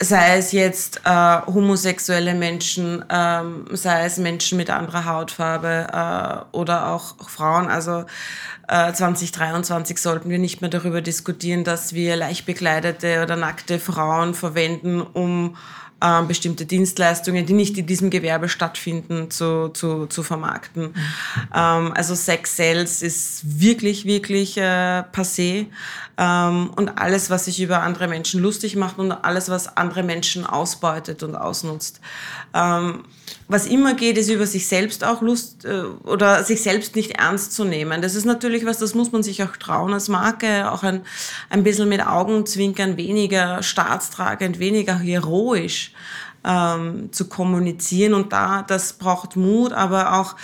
sei 0.04 0.36
es 0.38 0.52
jetzt 0.52 1.00
äh, 1.04 1.40
homosexuelle 1.46 2.34
Menschen, 2.34 3.04
ähm, 3.10 3.66
sei 3.72 4.04
es 4.04 4.18
Menschen 4.18 4.56
mit 4.56 4.70
anderer 4.70 5.04
Hautfarbe 5.04 5.86
äh, 5.92 6.56
oder 6.56 6.88
auch, 6.88 7.18
auch, 7.18 7.28
Frauen. 7.28 7.68
Also 7.68 8.04
äh, 8.68 8.92
2023 8.92 9.98
sollten 9.98 10.30
wir 10.30 10.38
nicht 10.38 10.60
mehr 10.60 10.70
darüber 10.70 11.00
diskutieren, 11.00 11.64
dass 11.64 11.94
wir 11.94 12.16
leicht 12.16 12.46
bekleidete 12.46 13.22
oder 13.22 13.36
nackte 13.36 13.78
Frauen 13.78 14.34
verwenden, 14.34 15.00
um 15.00 15.56
äh, 16.04 16.22
bestimmte 16.22 16.66
Dienstleistungen, 16.66 17.46
die 17.46 17.52
nicht 17.52 17.78
in 17.78 17.86
diesem 17.86 18.10
Gewerbe 18.10 18.48
stattfinden, 18.48 19.30
zu, 19.30 19.68
zu, 19.68 20.06
zu 20.06 20.22
vermarkten. 20.22 20.88
Mhm. 20.88 20.94
Ähm, 21.54 21.92
also 21.94 22.14
Sex 22.14 22.56
Sales 22.56 23.02
ist 23.02 23.60
wirklich, 23.60 24.04
wirklich 24.04 24.58
äh, 24.58 25.02
passé. 25.12 25.66
Ähm, 26.16 26.70
und 26.76 26.98
alles, 26.98 27.30
was 27.30 27.46
sich 27.46 27.60
über 27.60 27.82
andere 27.82 28.08
Menschen 28.08 28.40
lustig 28.40 28.76
macht 28.76 28.98
und 28.98 29.12
alles, 29.12 29.48
was 29.48 29.76
andere 29.76 30.02
Menschen 30.02 30.46
ausbeutet 30.46 31.22
und 31.22 31.34
ausnutzt. 31.36 32.00
Ähm, 32.52 33.04
was 33.48 33.66
immer 33.66 33.94
geht, 33.94 34.16
ist 34.16 34.30
über 34.30 34.46
sich 34.46 34.66
selbst 34.66 35.04
auch 35.04 35.20
Lust 35.20 35.64
äh, 35.64 35.82
oder 36.04 36.44
sich 36.44 36.62
selbst 36.62 36.96
nicht 36.96 37.12
ernst 37.12 37.52
zu 37.52 37.64
nehmen. 37.64 38.00
Das 38.00 38.14
ist 38.14 38.24
natürlich 38.24 38.64
was, 38.64 38.78
das 38.78 38.94
muss 38.94 39.12
man 39.12 39.22
sich 39.22 39.42
auch 39.42 39.56
trauen 39.56 39.92
als 39.92 40.08
Marke, 40.08 40.70
auch 40.70 40.82
ein, 40.82 41.02
ein 41.50 41.62
bisschen 41.62 41.88
mit 41.88 42.06
Augenzwinkern, 42.06 42.96
weniger 42.96 43.62
staatstragend, 43.62 44.58
weniger 44.60 44.98
heroisch 44.98 45.92
ähm, 46.44 47.12
zu 47.12 47.28
kommunizieren. 47.28 48.14
Und 48.14 48.32
da, 48.32 48.62
das 48.62 48.94
braucht 48.94 49.36
Mut, 49.36 49.72
aber 49.72 50.20
auch 50.20 50.36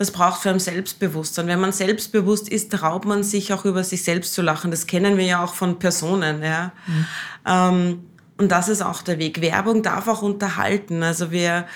das 0.00 0.12
braucht 0.12 0.40
für 0.40 0.48
ein 0.48 0.58
Selbstbewusstsein. 0.58 1.46
Wenn 1.46 1.60
man 1.60 1.72
selbstbewusst 1.72 2.48
ist, 2.48 2.72
traut 2.72 3.04
man 3.04 3.22
sich 3.22 3.52
auch 3.52 3.66
über 3.66 3.84
sich 3.84 4.02
selbst 4.02 4.32
zu 4.32 4.40
lachen. 4.40 4.70
Das 4.70 4.86
kennen 4.86 5.18
wir 5.18 5.26
ja 5.26 5.44
auch 5.44 5.52
von 5.52 5.78
Personen. 5.78 6.42
Ja. 6.42 6.72
Mhm. 6.86 7.06
Ähm, 7.46 8.04
und 8.38 8.50
das 8.50 8.70
ist 8.70 8.80
auch 8.80 9.02
der 9.02 9.18
Weg. 9.18 9.42
Werbung 9.42 9.82
darf 9.82 10.08
auch 10.08 10.22
unterhalten. 10.22 11.02
Also 11.02 11.30
wir 11.32 11.66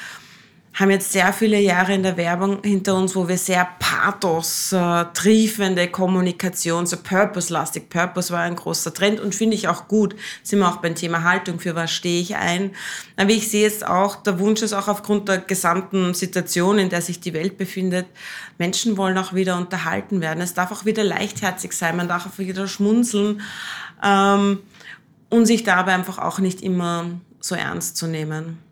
haben 0.75 0.90
jetzt 0.90 1.12
sehr 1.12 1.33
viele 1.33 1.61
Jahre 1.61 1.95
in 1.95 2.02
der 2.02 2.16
Werbung 2.16 2.59
hinter 2.64 2.97
uns, 2.97 3.14
wo 3.14 3.28
wir 3.28 3.38
sehr 3.38 3.69
pathos, 3.78 4.73
äh, 4.73 5.04
triefende 5.14 5.87
Kommunikation, 5.87 6.85
so 6.85 6.97
purpose-lastig. 6.97 7.88
Purpose 7.88 8.33
war 8.33 8.40
ein 8.40 8.57
großer 8.57 8.93
Trend 8.93 9.21
und 9.21 9.37
finde 9.37 9.54
ich 9.54 9.69
auch 9.69 9.87
gut. 9.87 10.16
Sind 10.43 10.59
wir 10.59 10.69
auch 10.69 10.78
beim 10.78 10.97
Thema 10.97 11.23
Haltung, 11.23 11.61
für 11.61 11.76
was 11.76 11.93
stehe 11.93 12.21
ich 12.21 12.35
ein. 12.35 12.73
Aber 13.16 13.31
ich 13.31 13.49
sehe 13.49 13.62
jetzt 13.62 13.87
auch, 13.87 14.16
der 14.16 14.40
Wunsch 14.40 14.62
ist 14.62 14.73
auch 14.73 14.88
aufgrund 14.88 15.28
der 15.28 15.38
gesamten 15.38 16.12
Situation, 16.12 16.78
in 16.78 16.88
der 16.88 17.02
sich 17.02 17.21
die 17.21 17.35
Welt 17.35 17.57
befindet, 17.57 18.07
Menschen 18.59 18.97
wollen 18.97 19.16
auch 19.16 19.33
wieder 19.33 19.57
unterhalten 19.57 20.21
werden. 20.21 20.40
Es 20.40 20.54
darf 20.54 20.73
auch 20.73 20.85
wieder 20.85 21.04
leichtherzig 21.04 21.73
sein, 21.73 21.97
man 21.97 22.09
darf 22.09 22.26
auch 22.26 22.38
wieder 22.38 22.66
schmunzeln 22.66 23.43
ähm, 24.02 24.59
und 25.31 25.47
sich 25.47 25.62
dabei 25.62 25.95
einfach 25.95 26.19
auch 26.19 26.40
nicht 26.40 26.62
immer 26.62 27.07
so 27.38 27.54
ernst 27.54 27.97
zu 27.97 28.09
nehmen 28.09 28.63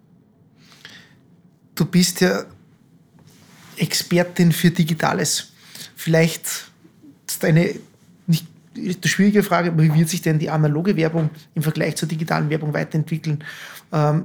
du 1.75 1.85
bist 1.85 2.21
ja 2.21 2.45
Expertin 3.77 4.53
für 4.53 4.71
Digitales. 4.71 5.53
Vielleicht 5.97 6.71
ist 7.27 7.45
eine 7.45 7.75
nicht 8.27 8.47
eine 8.77 8.97
schwierige 9.05 9.43
Frage, 9.43 9.77
wie 9.77 9.95
wird 9.95 10.09
sich 10.09 10.23
denn 10.23 10.39
die 10.39 10.51
analoge 10.51 10.97
Werbung 10.97 11.31
im 11.55 11.63
Vergleich 11.63 11.97
zur 11.97 12.09
digitalen 12.09 12.49
Werbung 12.51 12.73
weiterentwickeln? 12.73 13.45
Ähm, 13.93 14.25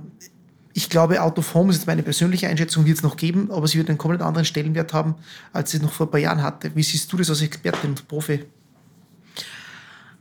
ich 0.73 0.89
glaube, 0.89 1.21
Out 1.21 1.39
of 1.39 1.53
Home 1.55 1.71
ist 1.71 1.77
jetzt 1.77 1.87
meine 1.87 2.03
persönliche 2.03 2.47
Einschätzung, 2.47 2.85
wird 2.85 2.97
es 2.97 3.03
noch 3.03 3.17
geben, 3.17 3.49
aber 3.51 3.67
sie 3.67 3.79
wird 3.79 3.89
einen 3.89 3.97
komplett 3.97 4.21
anderen 4.21 4.45
Stellenwert 4.45 4.93
haben, 4.93 5.15
als 5.51 5.71
sie 5.71 5.79
noch 5.79 5.91
vor 5.91 6.07
ein 6.07 6.11
paar 6.11 6.19
Jahren 6.19 6.43
hatte. 6.43 6.71
Wie 6.75 6.83
siehst 6.83 7.11
du 7.11 7.17
das 7.17 7.29
als 7.29 7.41
Expertin 7.41 7.89
und 7.91 8.07
Profi? 8.07 8.45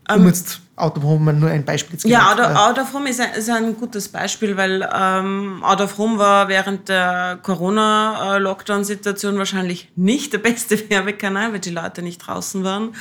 Um 0.08 0.22
ähm, 0.22 0.26
jetzt 0.28 0.60
Out 0.76 0.98
of 0.98 1.04
Home 1.04 1.32
nur 1.32 1.50
ein 1.50 1.64
Beispiel 1.64 1.98
zu 1.98 2.06
Ja, 2.06 2.32
Out, 2.32 2.40
Out 2.40 2.78
of 2.78 2.92
Home 2.92 3.08
ist 3.08 3.20
ein, 3.20 3.32
ist 3.32 3.48
ein 3.48 3.76
gutes 3.76 4.08
Beispiel, 4.08 4.56
weil 4.56 4.88
ähm, 4.94 5.62
Out 5.64 5.80
of 5.80 5.96
Home 5.98 6.18
war 6.18 6.48
während 6.48 6.88
der 6.88 7.38
Corona-Lockdown-Situation 7.42 9.38
wahrscheinlich 9.38 9.88
nicht 9.96 10.34
der 10.34 10.38
beste 10.38 10.78
Werbekanal, 10.90 11.52
weil 11.52 11.60
die 11.60 11.70
Leute 11.70 12.02
nicht 12.02 12.18
draußen 12.18 12.62
waren. 12.62 12.94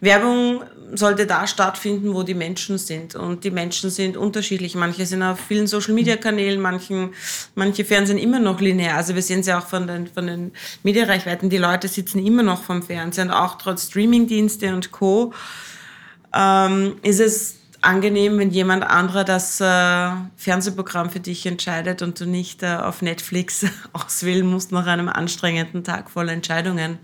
Werbung 0.00 0.62
sollte 0.94 1.26
da 1.26 1.48
stattfinden, 1.48 2.14
wo 2.14 2.22
die 2.22 2.34
Menschen 2.34 2.78
sind. 2.78 3.16
Und 3.16 3.42
die 3.42 3.50
Menschen 3.50 3.90
sind 3.90 4.16
unterschiedlich. 4.16 4.76
Manche 4.76 5.04
sind 5.04 5.24
auf 5.24 5.40
vielen 5.40 5.66
Social-Media-Kanälen, 5.66 6.60
manchen, 6.60 7.14
manche 7.56 7.84
Fernsehen 7.84 8.18
immer 8.18 8.38
noch 8.38 8.60
linear. 8.60 8.96
Also 8.96 9.16
wir 9.16 9.22
sehen 9.22 9.40
es 9.40 9.46
ja 9.46 9.58
auch 9.58 9.66
von 9.66 9.88
den, 9.88 10.06
von 10.06 10.28
den 10.28 10.52
Medienreichweiten. 10.84 11.50
Die 11.50 11.58
Leute 11.58 11.88
sitzen 11.88 12.24
immer 12.24 12.44
noch 12.44 12.62
vom 12.62 12.84
Fernsehen, 12.84 13.32
auch 13.32 13.58
trotz 13.58 13.88
Streaming-Dienste 13.88 14.72
und 14.72 14.92
Co 14.92 15.34
ähm, 16.34 16.96
ist 17.02 17.20
es 17.20 17.56
angenehm, 17.80 18.38
wenn 18.38 18.50
jemand 18.50 18.84
anderer 18.84 19.24
das 19.24 19.60
äh, 19.60 20.10
Fernsehprogramm 20.36 21.10
für 21.10 21.20
dich 21.20 21.46
entscheidet 21.46 22.02
und 22.02 22.20
du 22.20 22.26
nicht 22.26 22.62
äh, 22.62 22.76
auf 22.76 23.02
Netflix 23.02 23.66
auswählen 23.92 24.46
musst 24.46 24.72
nach 24.72 24.86
einem 24.86 25.08
anstrengenden 25.08 25.84
Tag 25.84 26.10
voller 26.10 26.32
Entscheidungen. 26.32 26.98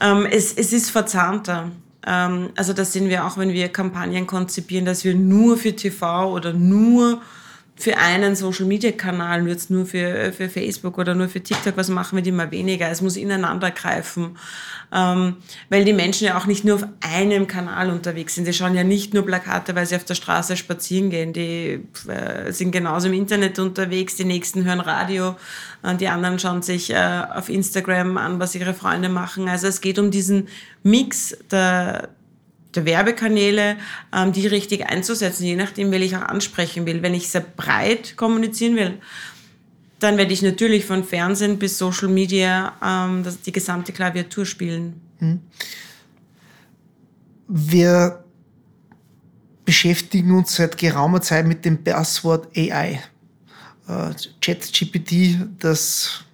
Ähm, 0.00 0.26
es, 0.30 0.52
es 0.52 0.72
ist 0.72 0.90
verzahnter. 0.90 1.70
Ähm, 2.06 2.50
also 2.56 2.72
das 2.72 2.92
sehen 2.92 3.08
wir 3.08 3.26
auch, 3.26 3.38
wenn 3.38 3.50
wir 3.50 3.68
Kampagnen 3.68 4.26
konzipieren, 4.26 4.84
dass 4.84 5.04
wir 5.04 5.14
nur 5.14 5.56
für 5.56 5.74
TV 5.74 6.32
oder 6.32 6.52
nur 6.52 7.20
für 7.78 7.98
einen 7.98 8.34
Social-Media-Kanal, 8.34 9.42
nur 9.42 9.50
jetzt 9.50 9.70
nur 9.70 9.84
für, 9.84 10.32
für 10.32 10.48
Facebook 10.48 10.96
oder 10.96 11.14
nur 11.14 11.28
für 11.28 11.42
TikTok, 11.42 11.76
was 11.76 11.90
machen 11.90 12.16
wir 12.16 12.22
die 12.22 12.30
immer 12.30 12.50
weniger? 12.50 12.88
Es 12.88 13.02
muss 13.02 13.16
ineinander 13.16 13.70
greifen, 13.70 14.38
ähm, 14.92 15.36
weil 15.68 15.84
die 15.84 15.92
Menschen 15.92 16.26
ja 16.26 16.38
auch 16.38 16.46
nicht 16.46 16.64
nur 16.64 16.76
auf 16.76 16.86
einem 17.00 17.46
Kanal 17.46 17.90
unterwegs 17.90 18.34
sind. 18.34 18.48
Die 18.48 18.54
schauen 18.54 18.74
ja 18.74 18.82
nicht 18.82 19.12
nur 19.12 19.26
Plakate, 19.26 19.74
weil 19.74 19.84
sie 19.84 19.94
auf 19.94 20.04
der 20.04 20.14
Straße 20.14 20.56
spazieren 20.56 21.10
gehen. 21.10 21.34
Die 21.34 21.86
äh, 22.08 22.50
sind 22.50 22.72
genauso 22.72 23.08
im 23.08 23.14
Internet 23.14 23.58
unterwegs, 23.58 24.16
die 24.16 24.24
Nächsten 24.24 24.64
hören 24.64 24.80
Radio, 24.80 25.36
äh, 25.82 25.94
die 25.96 26.08
anderen 26.08 26.38
schauen 26.38 26.62
sich 26.62 26.90
äh, 26.90 27.22
auf 27.34 27.50
Instagram 27.50 28.16
an, 28.16 28.40
was 28.40 28.54
ihre 28.54 28.72
Freunde 28.72 29.10
machen. 29.10 29.48
Also 29.48 29.66
es 29.66 29.82
geht 29.82 29.98
um 29.98 30.10
diesen 30.10 30.48
Mix 30.82 31.36
der, 31.50 32.08
der 32.76 32.84
Werbekanäle, 32.84 33.76
ähm, 34.14 34.32
die 34.32 34.46
richtig 34.46 34.86
einzusetzen, 34.86 35.44
je 35.44 35.56
nachdem, 35.56 35.90
wen 35.90 36.02
ich 36.02 36.16
auch 36.16 36.22
ansprechen 36.22 36.86
will. 36.86 37.02
Wenn 37.02 37.14
ich 37.14 37.28
sehr 37.28 37.40
breit 37.40 38.16
kommunizieren 38.16 38.76
will, 38.76 38.98
dann 39.98 40.18
werde 40.18 40.32
ich 40.32 40.42
natürlich 40.42 40.84
von 40.84 41.04
Fernsehen 41.04 41.58
bis 41.58 41.78
Social 41.78 42.08
Media 42.08 42.74
ähm, 42.82 43.22
das, 43.22 43.40
die 43.40 43.52
gesamte 43.52 43.92
Klaviatur 43.92 44.44
spielen. 44.44 45.00
Hm. 45.18 45.40
Wir 47.48 48.24
beschäftigen 49.64 50.36
uns 50.36 50.56
seit 50.56 50.76
geraumer 50.76 51.20
Zeit 51.20 51.46
mit 51.46 51.64
dem 51.64 51.82
Buzzword 51.82 52.56
AI. 52.56 53.00
Äh, 53.88 54.10
ChatGPT, 54.40 55.38
das 55.58 56.24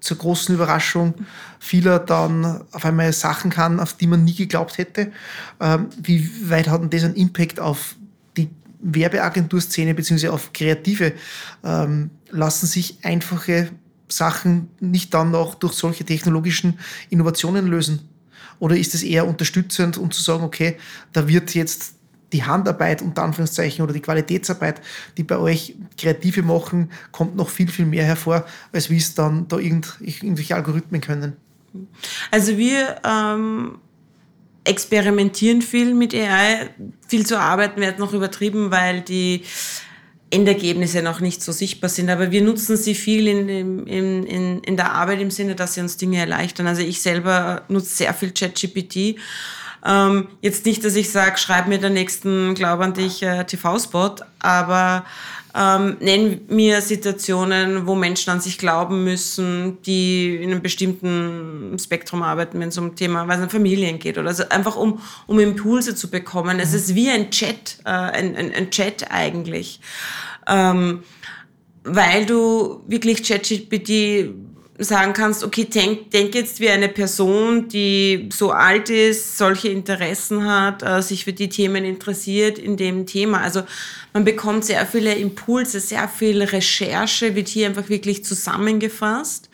zur 0.00 0.18
großen 0.18 0.54
Überraschung 0.54 1.14
vieler 1.58 1.98
dann 1.98 2.64
auf 2.72 2.84
einmal 2.84 3.12
Sachen 3.12 3.50
kann, 3.50 3.80
auf 3.80 3.94
die 3.94 4.06
man 4.06 4.24
nie 4.24 4.34
geglaubt 4.34 4.78
hätte. 4.78 5.12
Ähm, 5.60 5.88
wie 6.02 6.50
weit 6.50 6.68
hat 6.68 6.82
denn 6.82 6.90
das 6.90 7.04
einen 7.04 7.14
Impact 7.14 7.60
auf 7.60 7.96
die 8.36 8.48
Werbeagenturszene 8.80 9.94
bzw. 9.94 10.28
auf 10.28 10.52
Kreative? 10.52 11.12
Ähm, 11.62 12.10
lassen 12.30 12.66
sich 12.66 12.98
einfache 13.02 13.70
Sachen 14.08 14.68
nicht 14.80 15.14
dann 15.14 15.30
noch 15.30 15.54
durch 15.54 15.74
solche 15.74 16.04
technologischen 16.04 16.78
Innovationen 17.10 17.66
lösen? 17.66 18.08
Oder 18.58 18.76
ist 18.76 18.94
es 18.94 19.02
eher 19.02 19.26
unterstützend, 19.26 19.96
um 19.96 20.10
zu 20.10 20.22
sagen, 20.22 20.44
okay, 20.44 20.76
da 21.12 21.26
wird 21.26 21.54
jetzt 21.54 21.94
die 22.32 22.44
Handarbeit 22.44 23.02
unter 23.02 23.22
Anführungszeichen 23.22 23.82
oder 23.82 23.92
die 23.92 24.00
Qualitätsarbeit, 24.00 24.80
die 25.16 25.24
bei 25.24 25.38
euch 25.38 25.74
Kreative 25.98 26.42
machen, 26.42 26.90
kommt 27.12 27.36
noch 27.36 27.48
viel, 27.48 27.68
viel 27.68 27.86
mehr 27.86 28.04
hervor, 28.04 28.44
als 28.72 28.90
wie 28.90 28.98
es 28.98 29.14
dann 29.14 29.48
da 29.48 29.58
irgend, 29.58 29.96
irgendwelche 30.00 30.54
Algorithmen 30.54 31.00
können. 31.00 31.36
Also 32.30 32.56
wir 32.56 32.96
ähm, 33.04 33.78
experimentieren 34.64 35.62
viel 35.62 35.94
mit 35.94 36.14
AI. 36.14 36.70
Viel 37.06 37.26
zu 37.26 37.38
arbeiten 37.38 37.80
wird 37.80 37.98
noch 37.98 38.12
übertrieben, 38.12 38.70
weil 38.70 39.02
die 39.02 39.42
Endergebnisse 40.30 41.02
noch 41.02 41.20
nicht 41.20 41.42
so 41.42 41.50
sichtbar 41.52 41.90
sind. 41.90 42.08
Aber 42.08 42.30
wir 42.30 42.42
nutzen 42.42 42.76
sie 42.76 42.94
viel 42.94 43.26
in, 43.26 43.48
in, 43.86 44.24
in, 44.24 44.60
in 44.60 44.76
der 44.76 44.92
Arbeit 44.92 45.20
im 45.20 45.30
Sinne, 45.30 45.56
dass 45.56 45.74
sie 45.74 45.80
uns 45.80 45.96
Dinge 45.96 46.18
erleichtern. 46.18 46.66
Also 46.66 46.82
ich 46.82 47.02
selber 47.02 47.62
nutze 47.68 47.96
sehr 47.96 48.14
viel 48.14 48.32
ChatGPT 48.32 49.18
ähm, 49.84 50.28
jetzt 50.40 50.66
nicht, 50.66 50.84
dass 50.84 50.96
ich 50.96 51.10
sage, 51.10 51.38
schreib 51.38 51.68
mir 51.68 51.78
den 51.78 51.94
nächsten 51.94 52.54
Glaub 52.54 52.80
an 52.80 52.94
dich 52.94 53.22
äh, 53.22 53.44
TV-Spot, 53.44 54.16
aber 54.38 55.04
ähm, 55.54 55.96
nenn 56.00 56.42
mir 56.48 56.80
Situationen, 56.80 57.86
wo 57.86 57.94
Menschen 57.94 58.30
an 58.30 58.40
sich 58.40 58.58
glauben 58.58 59.04
müssen, 59.04 59.82
die 59.82 60.36
in 60.36 60.50
einem 60.50 60.62
bestimmten 60.62 61.76
Spektrum 61.78 62.22
arbeiten, 62.22 62.60
wenn 62.60 62.68
es 62.68 62.78
um 62.78 62.94
Thema 62.94 63.26
weiß 63.26 63.40
nicht, 63.40 63.50
Familien 63.50 63.98
geht 63.98 64.18
oder 64.18 64.32
so, 64.32 64.48
einfach 64.48 64.76
um, 64.76 65.00
um 65.26 65.40
Impulse 65.40 65.94
zu 65.94 66.10
bekommen. 66.10 66.56
Mhm. 66.56 66.62
Es 66.62 66.72
ist 66.72 66.94
wie 66.94 67.10
ein 67.10 67.30
Chat, 67.30 67.78
äh, 67.84 67.90
ein, 67.90 68.36
ein, 68.36 68.54
ein 68.54 68.70
Chat 68.70 69.10
eigentlich. 69.10 69.80
Ähm, 70.46 71.02
weil 71.82 72.26
du 72.26 72.82
wirklich 72.86 73.22
ChatGPT 73.22 74.34
sagen 74.84 75.12
kannst, 75.12 75.44
okay, 75.44 75.64
denk, 75.64 76.10
denk 76.10 76.34
jetzt 76.34 76.60
wie 76.60 76.70
eine 76.70 76.88
Person, 76.88 77.68
die 77.68 78.28
so 78.32 78.50
alt 78.50 78.88
ist, 78.88 79.36
solche 79.36 79.68
Interessen 79.68 80.44
hat, 80.44 80.82
äh, 80.82 81.02
sich 81.02 81.24
für 81.24 81.32
die 81.32 81.48
Themen 81.48 81.84
interessiert 81.84 82.58
in 82.58 82.76
dem 82.76 83.06
Thema. 83.06 83.42
Also 83.42 83.62
man 84.12 84.24
bekommt 84.24 84.64
sehr 84.64 84.86
viele 84.86 85.14
Impulse, 85.14 85.80
sehr 85.80 86.08
viel 86.08 86.42
Recherche 86.42 87.34
wird 87.34 87.48
hier 87.48 87.68
einfach 87.68 87.88
wirklich 87.88 88.24
zusammengefasst. 88.24 89.50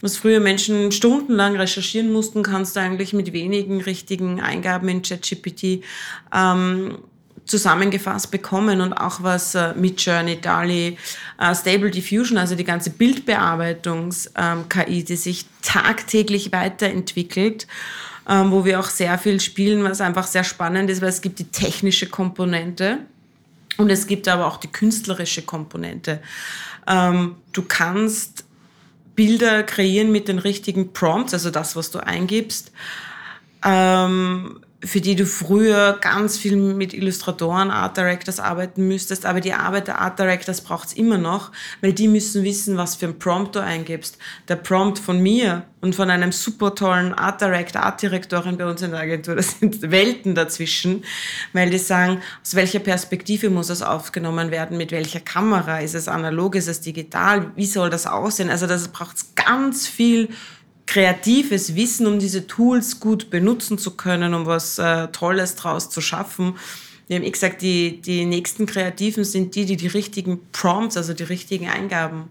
Was 0.00 0.16
früher 0.16 0.38
Menschen 0.38 0.92
stundenlang 0.92 1.56
recherchieren 1.56 2.12
mussten, 2.12 2.42
kannst 2.42 2.76
du 2.76 2.80
eigentlich 2.80 3.12
mit 3.12 3.32
wenigen 3.32 3.80
richtigen 3.80 4.40
Eingaben 4.40 4.88
in 4.88 5.02
ChatGPT 5.02 5.82
ähm, 6.32 6.98
zusammengefasst 7.48 8.30
bekommen 8.30 8.80
und 8.80 8.92
auch 8.92 9.22
was 9.22 9.54
äh, 9.54 9.74
mit 9.74 10.00
Journey, 10.00 10.40
DALI, 10.40 10.98
äh, 11.40 11.54
Stable 11.54 11.90
Diffusion, 11.90 12.38
also 12.38 12.54
die 12.54 12.64
ganze 12.64 12.90
Bildbearbeitungs-KI, 12.90 14.98
ähm, 14.98 15.04
die 15.04 15.16
sich 15.16 15.46
tagtäglich 15.62 16.52
weiterentwickelt, 16.52 17.66
ähm, 18.28 18.52
wo 18.52 18.64
wir 18.64 18.78
auch 18.78 18.90
sehr 18.90 19.18
viel 19.18 19.40
spielen, 19.40 19.82
was 19.82 20.00
einfach 20.00 20.26
sehr 20.26 20.44
spannend 20.44 20.90
ist, 20.90 21.00
weil 21.00 21.08
es 21.08 21.22
gibt 21.22 21.38
die 21.38 21.48
technische 21.48 22.06
Komponente 22.06 22.98
und 23.78 23.90
es 23.90 24.06
gibt 24.06 24.28
aber 24.28 24.46
auch 24.46 24.58
die 24.58 24.68
künstlerische 24.68 25.42
Komponente. 25.42 26.20
Ähm, 26.86 27.36
du 27.52 27.62
kannst 27.62 28.44
Bilder 29.16 29.62
kreieren 29.62 30.12
mit 30.12 30.28
den 30.28 30.38
richtigen 30.38 30.92
Prompts, 30.92 31.32
also 31.32 31.50
das, 31.50 31.76
was 31.76 31.90
du 31.90 31.98
eingibst. 31.98 32.72
Ähm, 33.64 34.60
für 34.84 35.00
die 35.00 35.16
du 35.16 35.26
früher 35.26 35.98
ganz 36.00 36.38
viel 36.38 36.54
mit 36.56 36.94
Illustratoren, 36.94 37.72
Art 37.72 37.96
Directors 37.96 38.38
arbeiten 38.38 38.86
müsstest, 38.86 39.26
aber 39.26 39.40
die 39.40 39.52
Arbeit 39.52 39.88
der 39.88 40.00
Art 40.00 40.20
Directors 40.20 40.60
braucht's 40.60 40.92
immer 40.92 41.18
noch, 41.18 41.50
weil 41.80 41.92
die 41.92 42.06
müssen 42.06 42.44
wissen, 42.44 42.76
was 42.76 42.94
für 42.94 43.06
ein 43.06 43.18
Prompt 43.18 43.56
du 43.56 43.60
eingibst. 43.60 44.18
Der 44.46 44.54
Prompt 44.54 45.00
von 45.00 45.20
mir 45.20 45.64
und 45.80 45.96
von 45.96 46.10
einem 46.10 46.30
super 46.30 46.76
tollen 46.76 47.12
Art 47.12 47.40
Director, 47.40 47.82
Art 47.82 48.00
Direktorin 48.00 48.56
bei 48.56 48.66
uns 48.66 48.80
in 48.80 48.92
der 48.92 49.00
Agentur, 49.00 49.34
das 49.36 49.58
sind 49.58 49.90
Welten 49.90 50.36
dazwischen, 50.36 51.04
weil 51.52 51.70
die 51.70 51.78
sagen, 51.78 52.20
aus 52.42 52.54
welcher 52.54 52.78
Perspektive 52.78 53.50
muss 53.50 53.70
es 53.70 53.82
aufgenommen 53.82 54.52
werden, 54.52 54.78
mit 54.78 54.92
welcher 54.92 55.20
Kamera, 55.20 55.80
ist 55.80 55.96
es 55.96 56.06
analog, 56.06 56.54
ist 56.54 56.68
es 56.68 56.80
digital, 56.80 57.50
wie 57.56 57.66
soll 57.66 57.90
das 57.90 58.06
aussehen? 58.06 58.48
Also 58.48 58.68
das 58.68 58.86
braucht 58.88 59.16
ganz 59.34 59.88
viel 59.88 60.28
kreatives 60.88 61.76
Wissen, 61.76 62.06
um 62.06 62.18
diese 62.18 62.46
Tools 62.46 62.98
gut 62.98 63.28
benutzen 63.28 63.76
zu 63.76 63.90
können, 63.90 64.32
um 64.32 64.46
was 64.46 64.78
äh, 64.78 65.08
Tolles 65.08 65.54
draus 65.54 65.90
zu 65.90 66.00
schaffen. 66.00 66.56
Wir 67.08 67.16
haben 67.16 67.24
eh 67.24 67.30
gesagt, 67.30 67.62
die, 67.62 68.02
die 68.02 68.26
nächsten 68.26 68.66
Kreativen 68.66 69.24
sind 69.24 69.54
die, 69.54 69.64
die 69.64 69.76
die 69.76 69.86
richtigen 69.86 70.40
Prompts, 70.52 70.96
also 70.98 71.14
die 71.14 71.22
richtigen 71.22 71.66
Eingaben 71.66 72.24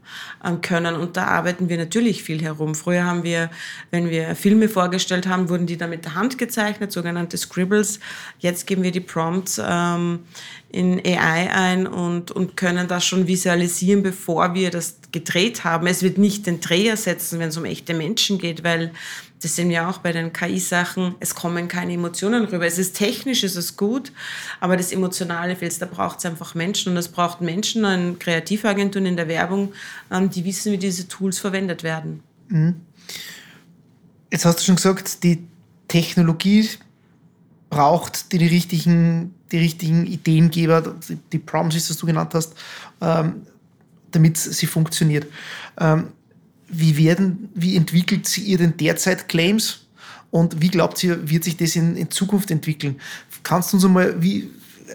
ähm, 0.45 0.61
können. 0.61 0.95
Und 0.95 1.17
da 1.17 1.25
arbeiten 1.25 1.67
wir 1.67 1.77
natürlich 1.77 2.21
viel 2.21 2.41
herum. 2.43 2.75
Früher 2.75 3.03
haben 3.03 3.23
wir, 3.23 3.49
wenn 3.89 4.09
wir 4.09 4.35
Filme 4.35 4.69
vorgestellt 4.69 5.27
haben, 5.27 5.49
wurden 5.49 5.65
die 5.65 5.77
dann 5.77 5.89
mit 5.89 6.05
der 6.05 6.13
Hand 6.13 6.37
gezeichnet, 6.37 6.91
sogenannte 6.91 7.37
Scribbles. 7.37 7.99
Jetzt 8.37 8.67
geben 8.67 8.83
wir 8.83 8.91
die 8.91 8.99
Prompts 8.99 9.59
ähm, 9.63 10.19
in 10.69 10.99
AI 11.03 11.49
ein 11.51 11.87
und, 11.87 12.29
und 12.29 12.55
können 12.55 12.87
das 12.87 13.03
schon 13.03 13.25
visualisieren, 13.25 14.03
bevor 14.03 14.53
wir 14.53 14.69
das 14.69 14.99
gedreht 15.11 15.63
haben. 15.63 15.87
Es 15.87 16.03
wird 16.03 16.17
nicht 16.17 16.45
den 16.45 16.59
Dreh 16.59 16.87
ersetzen, 16.87 17.39
wenn 17.39 17.49
es 17.49 17.57
um 17.57 17.65
echte 17.65 17.93
Menschen 17.93 18.37
geht, 18.37 18.63
weil 18.63 18.91
das 19.41 19.55
sehen 19.55 19.69
wir 19.69 19.87
auch 19.87 19.99
bei 19.99 20.11
den 20.11 20.33
KI-Sachen, 20.33 21.15
es 21.19 21.35
kommen 21.35 21.67
keine 21.67 21.93
Emotionen 21.93 22.45
rüber. 22.45 22.65
Es 22.65 22.79
ist 22.79 22.95
technisch, 22.95 23.43
es 23.43 23.55
ist 23.55 23.77
gut, 23.77 24.11
aber 24.59 24.77
das 24.77 24.91
Emotionale 24.91 25.55
fehlt. 25.55 25.79
Da 25.79 25.85
braucht 25.85 26.19
es 26.19 26.25
einfach 26.25 26.55
Menschen 26.55 26.93
und 26.93 26.97
es 26.97 27.07
braucht 27.07 27.41
Menschen 27.41 27.85
an 27.85 28.17
Kreativagenturen 28.17 29.05
in 29.05 29.15
der 29.15 29.27
Werbung, 29.27 29.73
ähm, 30.11 30.29
die 30.29 30.43
wissen, 30.43 30.71
wie 30.71 30.77
diese 30.77 31.07
Tools 31.07 31.37
verwendet 31.37 31.83
werden. 31.83 32.23
Mhm. 32.49 32.75
Jetzt 34.31 34.45
hast 34.45 34.59
du 34.59 34.63
schon 34.63 34.75
gesagt, 34.75 35.23
die 35.23 35.47
Technologie 35.87 36.69
braucht 37.69 38.31
die, 38.31 38.37
richtigen 38.37 39.33
die 39.51 39.57
richtigen 39.59 40.05
Ideengeber, 40.05 40.95
die 41.31 41.39
Promises, 41.39 41.89
was 41.89 41.97
du 41.97 42.05
genannt 42.05 42.33
hast, 42.33 42.53
ähm, 43.01 43.43
damit 44.11 44.37
sie 44.37 44.65
funktioniert. 44.65 45.27
Ähm, 45.79 46.07
wie, 46.69 46.97
werden, 46.97 47.49
wie 47.53 47.75
entwickelt 47.75 48.27
sie 48.27 48.41
ihr 48.41 48.57
denn 48.57 48.75
derzeit 48.77 49.27
Claims 49.27 49.87
und 50.31 50.61
wie 50.61 50.69
glaubt 50.69 51.03
ihr, 51.03 51.29
wird 51.29 51.43
sich 51.43 51.57
das 51.57 51.75
in, 51.75 51.95
in 51.95 52.11
Zukunft 52.11 52.51
entwickeln? 52.51 52.99
Kannst 53.43 53.71
du 53.71 53.77
uns 53.77 53.85
einmal 53.85 54.21
wie, 54.21 54.49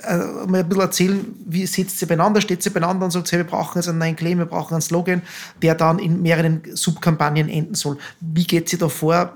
äh, 0.04 0.16
mal 0.46 0.60
ein 0.60 0.68
bisschen 0.68 0.82
erzählen, 0.82 1.34
wie 1.46 1.66
setzt 1.66 1.98
sie 1.98 2.06
beieinander, 2.06 2.40
steht 2.40 2.62
sie 2.62 2.70
beieinander 2.70 3.04
und 3.04 3.10
sagt, 3.10 3.32
hey, 3.32 3.38
wir 3.38 3.44
brauchen 3.44 3.78
jetzt 3.78 3.88
einen 3.88 3.98
neuen 3.98 4.16
Claim, 4.16 4.38
wir 4.38 4.46
brauchen 4.46 4.74
einen 4.74 4.82
Slogan, 4.82 5.22
der 5.62 5.74
dann 5.74 5.98
in 5.98 6.22
mehreren 6.22 6.62
Subkampagnen 6.72 7.48
enden 7.48 7.74
soll. 7.74 7.98
Wie 8.20 8.44
geht 8.44 8.68
sie 8.68 8.78
da 8.78 8.88
vor? 8.88 9.34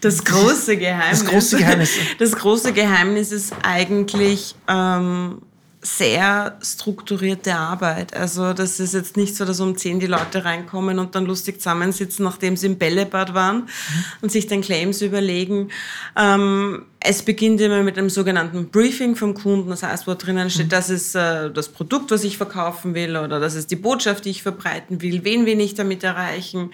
Das 0.00 0.24
große 0.24 0.76
Geheimnis. 0.76 1.20
Das 1.20 1.28
große 1.28 1.58
Geheimnis. 1.58 1.90
Das 2.18 2.32
große 2.32 2.72
Geheimnis 2.72 3.32
ist 3.32 3.52
eigentlich 3.62 4.54
ähm, 4.68 5.42
sehr 5.84 6.56
strukturierte 6.62 7.54
Arbeit. 7.54 8.16
Also 8.16 8.54
das 8.54 8.80
ist 8.80 8.94
jetzt 8.94 9.18
nicht 9.18 9.36
so, 9.36 9.44
dass 9.44 9.60
um 9.60 9.76
zehn 9.76 10.00
die 10.00 10.06
Leute 10.06 10.44
reinkommen 10.44 10.98
und 10.98 11.14
dann 11.14 11.26
lustig 11.26 11.60
zusammensitzen, 11.60 12.24
nachdem 12.24 12.56
sie 12.56 12.66
im 12.66 12.78
Bällebad 12.78 13.34
waren 13.34 13.56
mhm. 13.56 14.04
und 14.22 14.32
sich 14.32 14.46
dann 14.46 14.62
Claims 14.62 15.02
überlegen. 15.02 15.68
Ähm, 16.16 16.86
es 17.00 17.22
beginnt 17.22 17.60
immer 17.60 17.82
mit 17.82 17.98
einem 17.98 18.08
sogenannten 18.08 18.70
Briefing 18.70 19.14
vom 19.14 19.34
Kunden, 19.34 19.68
das 19.68 19.82
heißt, 19.82 20.06
wo 20.06 20.14
drinnen 20.14 20.48
steht, 20.48 20.66
mhm. 20.66 20.70
das 20.70 20.88
ist 20.88 21.14
äh, 21.14 21.50
das 21.50 21.68
Produkt, 21.68 22.10
was 22.10 22.24
ich 22.24 22.38
verkaufen 22.38 22.94
will 22.94 23.18
oder 23.18 23.38
das 23.38 23.54
ist 23.54 23.70
die 23.70 23.76
Botschaft, 23.76 24.24
die 24.24 24.30
ich 24.30 24.42
verbreiten 24.42 25.02
will, 25.02 25.22
wen 25.22 25.44
will 25.44 25.60
ich 25.60 25.74
damit 25.74 26.02
erreichen. 26.02 26.70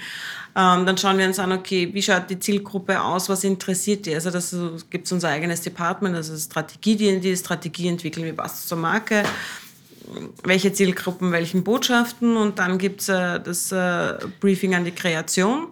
Ähm, 0.57 0.85
dann 0.85 0.99
schauen 0.99 1.19
wir 1.19 1.27
uns 1.27 1.39
an, 1.39 1.53
okay, 1.53 1.91
wie 1.93 2.03
schaut 2.03 2.29
die 2.29 2.39
Zielgruppe 2.39 3.01
aus, 3.01 3.29
was 3.29 3.45
interessiert 3.45 4.07
die? 4.07 4.15
Also 4.15 4.31
das 4.31 4.55
gibt 4.91 5.07
es 5.07 5.13
unser 5.13 5.29
eigenes 5.29 5.61
Department, 5.63 6.17
also 6.17 6.37
Strategie, 6.37 6.97
die 6.97 7.21
die 7.21 7.37
Strategie 7.37 7.89
entwickeln, 7.89 8.27
wie 8.27 8.33
passt 8.33 8.69
zur 8.69 8.79
Marke 8.79 9.23
welche 10.43 10.73
Zielgruppen, 10.73 11.31
welchen 11.31 11.63
Botschaften 11.63 12.37
und 12.37 12.59
dann 12.59 12.79
gibt 12.79 13.03
es 13.03 13.09
äh, 13.09 13.39
das 13.39 13.71
äh, 13.71 14.15
Briefing 14.41 14.75
an 14.75 14.85
die 14.85 14.91
Kreation 14.91 15.69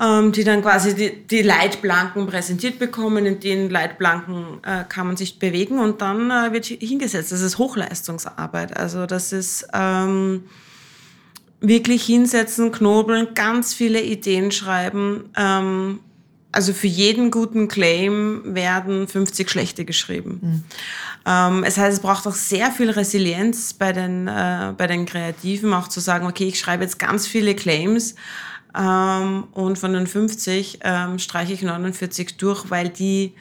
ähm, 0.00 0.32
die 0.32 0.44
dann 0.44 0.62
quasi 0.62 0.94
die, 0.94 1.26
die, 1.26 1.42
Leitplanken 1.42 2.26
präsentiert 2.26 2.78
bekommen. 2.78 3.26
In 3.26 3.40
den 3.40 3.70
Leitplanken 3.70 4.60
äh, 4.62 4.84
kann 4.88 5.06
man 5.06 5.16
sich 5.16 5.38
bewegen 5.38 5.78
und 5.78 6.00
dann 6.00 6.30
äh, 6.30 6.52
wird 6.52 6.66
hingesetzt. 6.66 7.32
Das 7.32 7.42
ist 7.42 7.58
Hochleistungsarbeit. 7.58 8.76
Also 8.76 9.06
das 9.06 9.32
ist 9.32 9.68
ähm, 9.74 10.44
wirklich 11.62 12.04
hinsetzen, 12.04 12.72
knobeln, 12.72 13.28
ganz 13.34 13.72
viele 13.72 14.02
Ideen 14.02 14.52
schreiben. 14.52 15.30
Ähm, 15.36 16.00
also 16.50 16.74
für 16.74 16.86
jeden 16.86 17.30
guten 17.30 17.68
Claim 17.68 18.42
werden 18.44 19.08
50 19.08 19.48
schlechte 19.48 19.86
geschrieben. 19.86 20.40
Mhm. 20.42 20.64
Ähm, 21.24 21.64
es 21.64 21.78
heißt, 21.78 21.94
es 21.94 22.02
braucht 22.02 22.26
auch 22.26 22.34
sehr 22.34 22.70
viel 22.70 22.90
Resilienz 22.90 23.72
bei 23.72 23.92
den, 23.92 24.28
äh, 24.28 24.74
bei 24.76 24.86
den 24.86 25.06
Kreativen, 25.06 25.72
auch 25.72 25.88
zu 25.88 26.00
sagen, 26.00 26.26
okay, 26.26 26.48
ich 26.48 26.58
schreibe 26.58 26.82
jetzt 26.82 26.98
ganz 26.98 27.26
viele 27.26 27.54
Claims, 27.54 28.16
ähm, 28.78 29.44
und 29.52 29.78
von 29.78 29.92
den 29.92 30.06
50 30.06 30.80
ähm, 30.82 31.18
streiche 31.18 31.52
ich 31.52 31.62
49 31.62 32.36
durch, 32.36 32.70
weil 32.70 32.88
die 32.88 33.34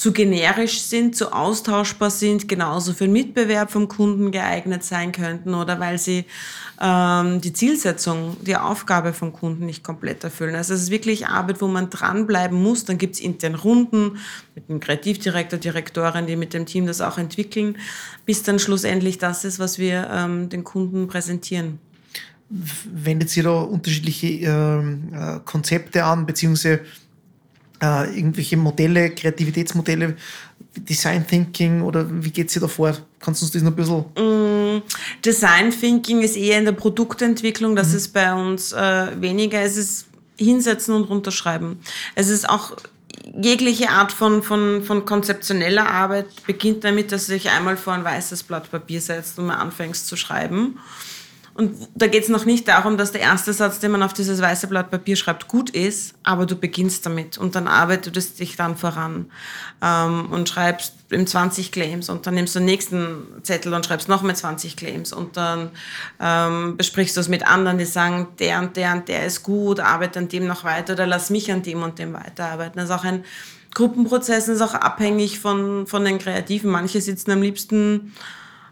zu 0.00 0.12
generisch 0.12 0.80
sind, 0.80 1.14
zu 1.14 1.30
austauschbar 1.30 2.08
sind, 2.08 2.48
genauso 2.48 2.94
für 2.94 3.04
den 3.04 3.12
Mitbewerb 3.12 3.70
vom 3.70 3.86
Kunden 3.86 4.30
geeignet 4.30 4.82
sein 4.82 5.12
könnten 5.12 5.52
oder 5.52 5.78
weil 5.78 5.98
sie 5.98 6.24
ähm, 6.80 7.42
die 7.42 7.52
Zielsetzung, 7.52 8.38
die 8.40 8.56
Aufgabe 8.56 9.12
vom 9.12 9.34
Kunden 9.34 9.66
nicht 9.66 9.84
komplett 9.84 10.24
erfüllen. 10.24 10.54
Also 10.54 10.72
es 10.72 10.84
ist 10.84 10.90
wirklich 10.90 11.26
Arbeit, 11.26 11.60
wo 11.60 11.68
man 11.68 11.90
dranbleiben 11.90 12.62
muss. 12.62 12.86
Dann 12.86 12.96
gibt 12.96 13.16
es 13.16 13.20
intern 13.20 13.54
Runden 13.54 14.16
mit 14.54 14.70
dem 14.70 14.80
Kreativdirektor, 14.80 15.58
Direktorin, 15.58 16.26
die 16.26 16.36
mit 16.36 16.54
dem 16.54 16.64
Team 16.64 16.86
das 16.86 17.02
auch 17.02 17.18
entwickeln, 17.18 17.76
bis 18.24 18.42
dann 18.42 18.58
schlussendlich 18.58 19.18
das 19.18 19.44
ist, 19.44 19.58
was 19.58 19.78
wir 19.78 20.08
ähm, 20.10 20.48
den 20.48 20.64
Kunden 20.64 21.08
präsentieren 21.08 21.78
wendet 22.50 23.36
ihr 23.36 23.44
da 23.44 23.60
unterschiedliche 23.60 24.26
ähm, 24.26 25.12
äh, 25.14 25.38
Konzepte 25.44 26.04
an, 26.04 26.26
beziehungsweise 26.26 26.80
äh, 27.82 28.16
irgendwelche 28.16 28.56
Modelle, 28.56 29.10
Kreativitätsmodelle, 29.10 30.16
Design 30.76 31.26
Thinking 31.26 31.82
oder 31.82 32.06
wie 32.08 32.30
geht 32.30 32.54
ihr 32.54 32.60
da 32.60 32.68
vor? 32.68 32.96
Kannst 33.18 33.42
du 33.42 33.46
uns 33.46 33.52
das 33.52 33.62
noch 33.62 33.72
ein 33.72 33.76
bisschen... 33.76 34.04
Mm, 34.16 34.82
Design 35.24 35.70
Thinking 35.70 36.22
ist 36.22 36.36
eher 36.36 36.58
in 36.58 36.64
der 36.64 36.72
Produktentwicklung, 36.72 37.74
das 37.74 37.88
mhm. 37.88 37.96
ist 37.96 38.08
bei 38.08 38.32
uns 38.32 38.72
äh, 38.72 39.20
weniger. 39.20 39.60
Es 39.62 39.76
ist 39.76 40.06
hinsetzen 40.36 40.94
und 40.94 41.04
runterschreiben. 41.04 41.80
Es 42.14 42.28
ist 42.28 42.48
auch 42.48 42.76
jegliche 43.40 43.90
Art 43.90 44.12
von, 44.12 44.42
von, 44.42 44.82
von 44.82 45.04
konzeptioneller 45.04 45.88
Arbeit 45.88 46.26
beginnt 46.46 46.84
damit, 46.84 47.12
dass 47.12 47.26
du 47.26 47.32
dich 47.32 47.50
einmal 47.50 47.76
vor 47.76 47.92
ein 47.92 48.04
weißes 48.04 48.44
Blatt 48.44 48.70
Papier 48.70 49.00
setzt 49.00 49.38
und 49.38 49.46
mal 49.46 49.56
anfängst 49.56 50.06
zu 50.06 50.16
schreiben. 50.16 50.78
Und 51.60 51.76
da 51.94 52.06
geht 52.06 52.22
es 52.22 52.30
noch 52.30 52.46
nicht 52.46 52.66
darum, 52.68 52.96
dass 52.96 53.12
der 53.12 53.20
erste 53.20 53.52
Satz, 53.52 53.80
den 53.80 53.90
man 53.90 54.02
auf 54.02 54.14
dieses 54.14 54.40
weiße 54.40 54.66
Blatt 54.66 54.90
Papier 54.90 55.14
schreibt, 55.14 55.46
gut 55.46 55.68
ist, 55.68 56.14
aber 56.22 56.46
du 56.46 56.56
beginnst 56.56 57.04
damit 57.04 57.36
und 57.36 57.54
dann 57.54 57.68
arbeitest 57.68 58.38
du 58.40 58.42
dich 58.42 58.56
dann 58.56 58.78
voran 58.78 59.30
ähm, 59.82 60.32
und 60.32 60.48
schreibst 60.48 60.94
im 61.10 61.26
20 61.26 61.70
Claims 61.70 62.08
und 62.08 62.26
dann 62.26 62.32
nimmst 62.32 62.54
du 62.54 62.60
den 62.60 62.64
nächsten 62.64 63.26
Zettel 63.42 63.74
und 63.74 63.84
schreibst 63.84 64.08
noch 64.08 64.22
mal 64.22 64.34
20 64.34 64.74
Claims 64.74 65.12
und 65.12 65.36
dann 65.36 65.68
ähm, 66.18 66.78
besprichst 66.78 67.14
du 67.18 67.20
es 67.20 67.28
mit 67.28 67.46
anderen, 67.46 67.76
die 67.76 67.84
sagen, 67.84 68.28
der 68.38 68.60
und 68.60 68.78
der 68.78 68.94
und 68.94 69.08
der 69.08 69.26
ist 69.26 69.42
gut, 69.42 69.80
arbeite 69.80 70.18
an 70.18 70.28
dem 70.28 70.46
noch 70.46 70.64
weiter 70.64 70.94
oder 70.94 71.06
lass 71.06 71.28
mich 71.28 71.52
an 71.52 71.62
dem 71.62 71.82
und 71.82 71.98
dem 71.98 72.14
weiterarbeiten. 72.14 72.76
Das 72.76 72.86
ist 72.86 72.90
auch 72.90 73.04
ein 73.04 73.22
Gruppenprozess, 73.74 74.48
ist 74.48 74.62
auch 74.62 74.72
abhängig 74.72 75.40
von, 75.40 75.86
von 75.86 76.06
den 76.06 76.18
Kreativen. 76.18 76.70
Manche 76.70 77.02
sitzen 77.02 77.32
am 77.32 77.42
liebsten 77.42 78.14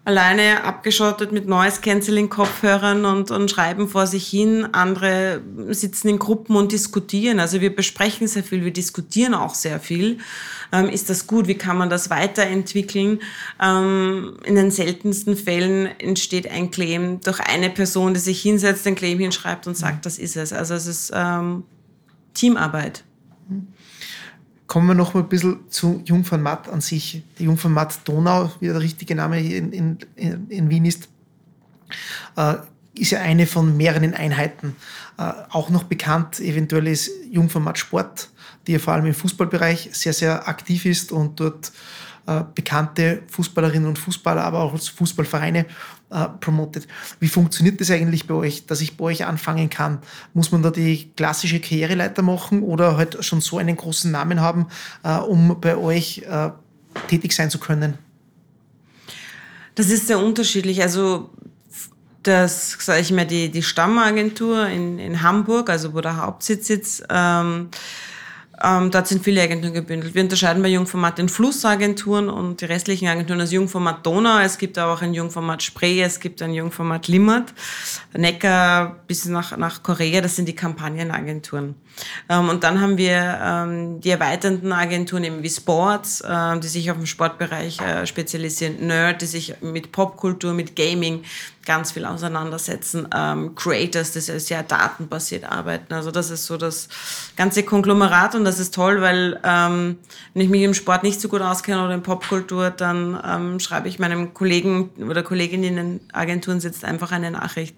alleine 0.09 0.64
abgeschottet 0.64 1.33
mit 1.33 1.47
Noise 1.47 1.83
Cancelling 1.83 2.31
Kopfhörern 2.31 3.05
und, 3.05 3.31
und 3.31 3.51
schreiben 3.51 3.88
vor 3.88 4.07
sich 4.07 4.27
hin. 4.27 4.66
Andere 4.73 5.42
sitzen 5.68 6.09
in 6.09 6.18
Gruppen 6.18 6.57
und 6.57 6.73
diskutieren. 6.73 7.40
Also 7.40 7.61
wir 7.61 7.77
besprechen 7.77 8.27
sehr 8.27 8.42
viel, 8.42 8.64
wir 8.64 8.73
diskutieren 8.73 9.35
auch 9.35 9.55
sehr 9.55 9.79
viel. 9.81 10.16
Ähm, 10.73 10.88
ist 10.88 11.11
das 11.11 11.27
gut? 11.27 11.47
Wie 11.47 11.57
kann 11.57 11.77
man 11.77 11.90
das 11.90 12.09
weiterentwickeln? 12.09 13.21
Ähm, 13.62 14.38
in 14.47 14.55
den 14.55 14.71
seltensten 14.71 15.37
Fällen 15.37 15.85
entsteht 16.01 16.51
ein 16.51 16.71
Claim 16.71 17.21
durch 17.21 17.40
eine 17.40 17.68
Person, 17.68 18.14
die 18.14 18.21
sich 18.21 18.40
hinsetzt, 18.40 18.87
den 18.87 18.94
Claim 18.94 19.18
hinschreibt 19.18 19.66
und 19.66 19.77
sagt, 19.77 20.07
das 20.07 20.18
ist 20.18 20.38
es. 20.38 20.55
Also 20.55 20.73
es 20.73 20.87
ist 20.87 21.12
ähm, 21.14 21.64
Teamarbeit. 22.33 23.05
Kommen 24.69 24.87
wir 24.87 24.95
noch 24.95 25.15
mal 25.15 25.23
ein 25.23 25.29
bisschen 25.31 25.69
zu 25.71 26.03
Jungfernmatt 26.05 26.69
an 26.69 26.83
sich. 26.83 27.23
Die 27.39 27.45
Jungfernmatt 27.45 28.07
Donau, 28.07 28.53
wie 28.61 28.67
der 28.67 28.81
richtige 28.81 29.15
Name 29.15 29.41
in, 29.41 29.73
in, 29.73 29.99
in 30.51 30.69
Wien 30.69 30.85
ist, 30.85 31.09
äh, 32.37 32.57
ist 32.95 33.13
ja 33.13 33.21
eine 33.21 33.47
von 33.47 33.79
mehreren 33.79 34.13
Einheiten. 34.13 34.77
Äh, 35.17 35.33
auch 35.51 35.71
noch 35.71 35.85
bekannt 35.85 36.39
eventuell 36.41 36.87
ist 36.87 37.11
Jungfernmatt 37.31 37.79
Sport, 37.79 38.29
die 38.67 38.73
ja 38.73 38.79
vor 38.79 38.93
allem 38.93 39.07
im 39.07 39.15
Fußballbereich 39.15 39.89
sehr, 39.93 40.13
sehr 40.13 40.47
aktiv 40.47 40.85
ist 40.85 41.13
und 41.13 41.41
dort 41.41 41.73
bekannte 42.55 43.23
Fußballerinnen 43.31 43.88
und 43.88 43.99
Fußballer, 43.99 44.45
aber 44.45 44.61
auch 44.61 44.79
Fußballvereine 44.79 45.67
äh, 46.11 46.27
promotet. 46.41 46.88
Wie 47.21 47.29
funktioniert 47.29 47.81
das 47.81 47.91
eigentlich 47.91 48.27
bei 48.27 48.35
euch, 48.35 48.67
dass 48.67 48.81
ich 48.81 48.97
bei 48.97 49.05
euch 49.05 49.25
anfangen 49.25 49.71
kann? 49.71 49.99
Muss 50.35 50.53
man 50.53 50.62
da 50.62 50.71
die 50.71 51.11
klassische 51.17 51.61
Karriereleiter 51.61 52.23
machen 52.23 52.62
oder 52.62 52.97
halt 52.97 53.23
schon 53.25 53.41
so 53.41 53.59
einen 53.59 53.77
großen 53.77 54.11
Namen 54.11 54.41
haben, 54.41 54.67
äh, 55.03 55.17
um 55.17 55.61
bei 55.61 55.77
euch 55.77 56.19
äh, 56.19 56.51
tätig 57.09 57.33
sein 57.33 57.51
zu 57.51 57.59
können? 57.59 57.99
Das 59.75 59.91
ist 59.91 60.07
sehr 60.07 60.19
unterschiedlich. 60.19 60.83
Also 60.83 61.31
das, 62.23 62.77
sage 62.81 63.01
ich 63.01 63.12
mal, 63.12 63.27
die, 63.27 63.51
die 63.51 63.62
Stammagentur 63.62 64.67
in, 64.67 64.99
in 64.99 65.23
Hamburg, 65.23 65.71
also 65.71 65.95
wo 65.95 66.01
der 66.01 66.17
Hauptsitz 66.17 66.67
sitzt, 66.67 67.05
ähm, 67.11 67.69
ähm, 68.62 68.90
dort 68.90 69.07
sind 69.07 69.23
viele 69.23 69.42
Agenturen 69.42 69.73
gebündelt. 69.73 70.14
Wir 70.14 70.23
unterscheiden 70.23 70.62
bei 70.62 70.68
Jungformat 70.68 71.18
den 71.18 71.29
Flussagenturen 71.29 72.29
und 72.29 72.61
die 72.61 72.64
restlichen 72.64 73.07
Agenturen 73.07 73.40
als 73.40 73.53
Jungformat 73.53 74.05
Donau. 74.05 74.38
Es 74.40 74.59
gibt 74.59 74.79
aber 74.79 74.92
auch 74.94 75.03
ein 75.03 75.14
Jungformat 75.14 75.62
Spree, 75.62 76.03
es 76.03 76.18
gibt 76.18 76.42
ein 76.42 76.53
Jungformat 76.53 77.09
Limmat, 77.09 77.55
Neckar 78.16 78.97
bis 79.07 79.27
nach, 79.27 79.57
nach 79.57 79.83
Korea, 79.83 80.21
das 80.21 80.37
sind 80.37 80.49
die 80.49 80.55
Kampagnenagenturen. 80.55 81.77
Ähm, 82.29 82.49
und 82.49 82.64
dann 82.64 82.81
haben 82.81 82.97
wir 82.97 83.38
ähm, 83.42 84.01
die 84.01 84.11
erweiternden 84.11 84.73
Agenturen 84.73 85.25
eben 85.25 85.42
wie 85.42 85.51
Sports, 85.51 86.21
äh, 86.21 86.59
die 86.59 86.68
sich 86.68 86.90
auf 86.90 86.97
den 86.97 87.07
Sportbereich 87.07 87.81
äh, 87.81 88.07
spezialisieren, 88.07 88.87
Nerd, 88.87 89.23
die 89.23 89.27
sich 89.27 89.55
mit 89.61 89.92
Popkultur, 89.92 90.53
mit 90.53 90.75
Gaming 90.75 91.23
ganz 91.69 91.93
viel 91.93 92.07
auseinandersetzen, 92.07 93.07
ähm, 93.15 93.55
Creators, 93.55 94.13
die 94.13 94.21
sehr 94.21 94.63
datenbasiert 94.63 95.45
arbeiten. 95.45 95.93
Also 95.93 96.11
das 96.11 96.31
ist 96.31 96.47
so 96.47 96.57
das 96.57 96.89
ganze 97.37 97.63
Konglomerat 97.63 98.35
und 98.35 98.47
das 98.47 98.59
ist 98.59 98.75
toll, 98.75 99.03
weil 99.03 99.39
ähm, 99.45 99.99
wenn 100.33 100.43
ich 100.43 100.49
mich 100.49 100.63
im 100.63 100.73
Sport 100.73 101.03
nicht 101.03 101.21
so 101.21 101.29
gut 101.29 101.43
auskenne 101.43 101.85
oder 101.85 101.93
in 101.93 102.03
Popkultur, 102.03 102.71
dann 102.71 103.21
ähm, 103.23 103.61
schreibe 103.61 103.87
ich 103.87 103.99
meinem 103.99 104.33
Kollegen 104.33 104.89
oder 104.99 105.23
Kollegin 105.23 105.63
in 105.63 105.77
den 105.77 106.01
Agenturen 106.11 106.59
sitzt 106.59 106.87
einfach 106.87 107.13
eine 107.13 107.31
Nachricht. 107.31 107.77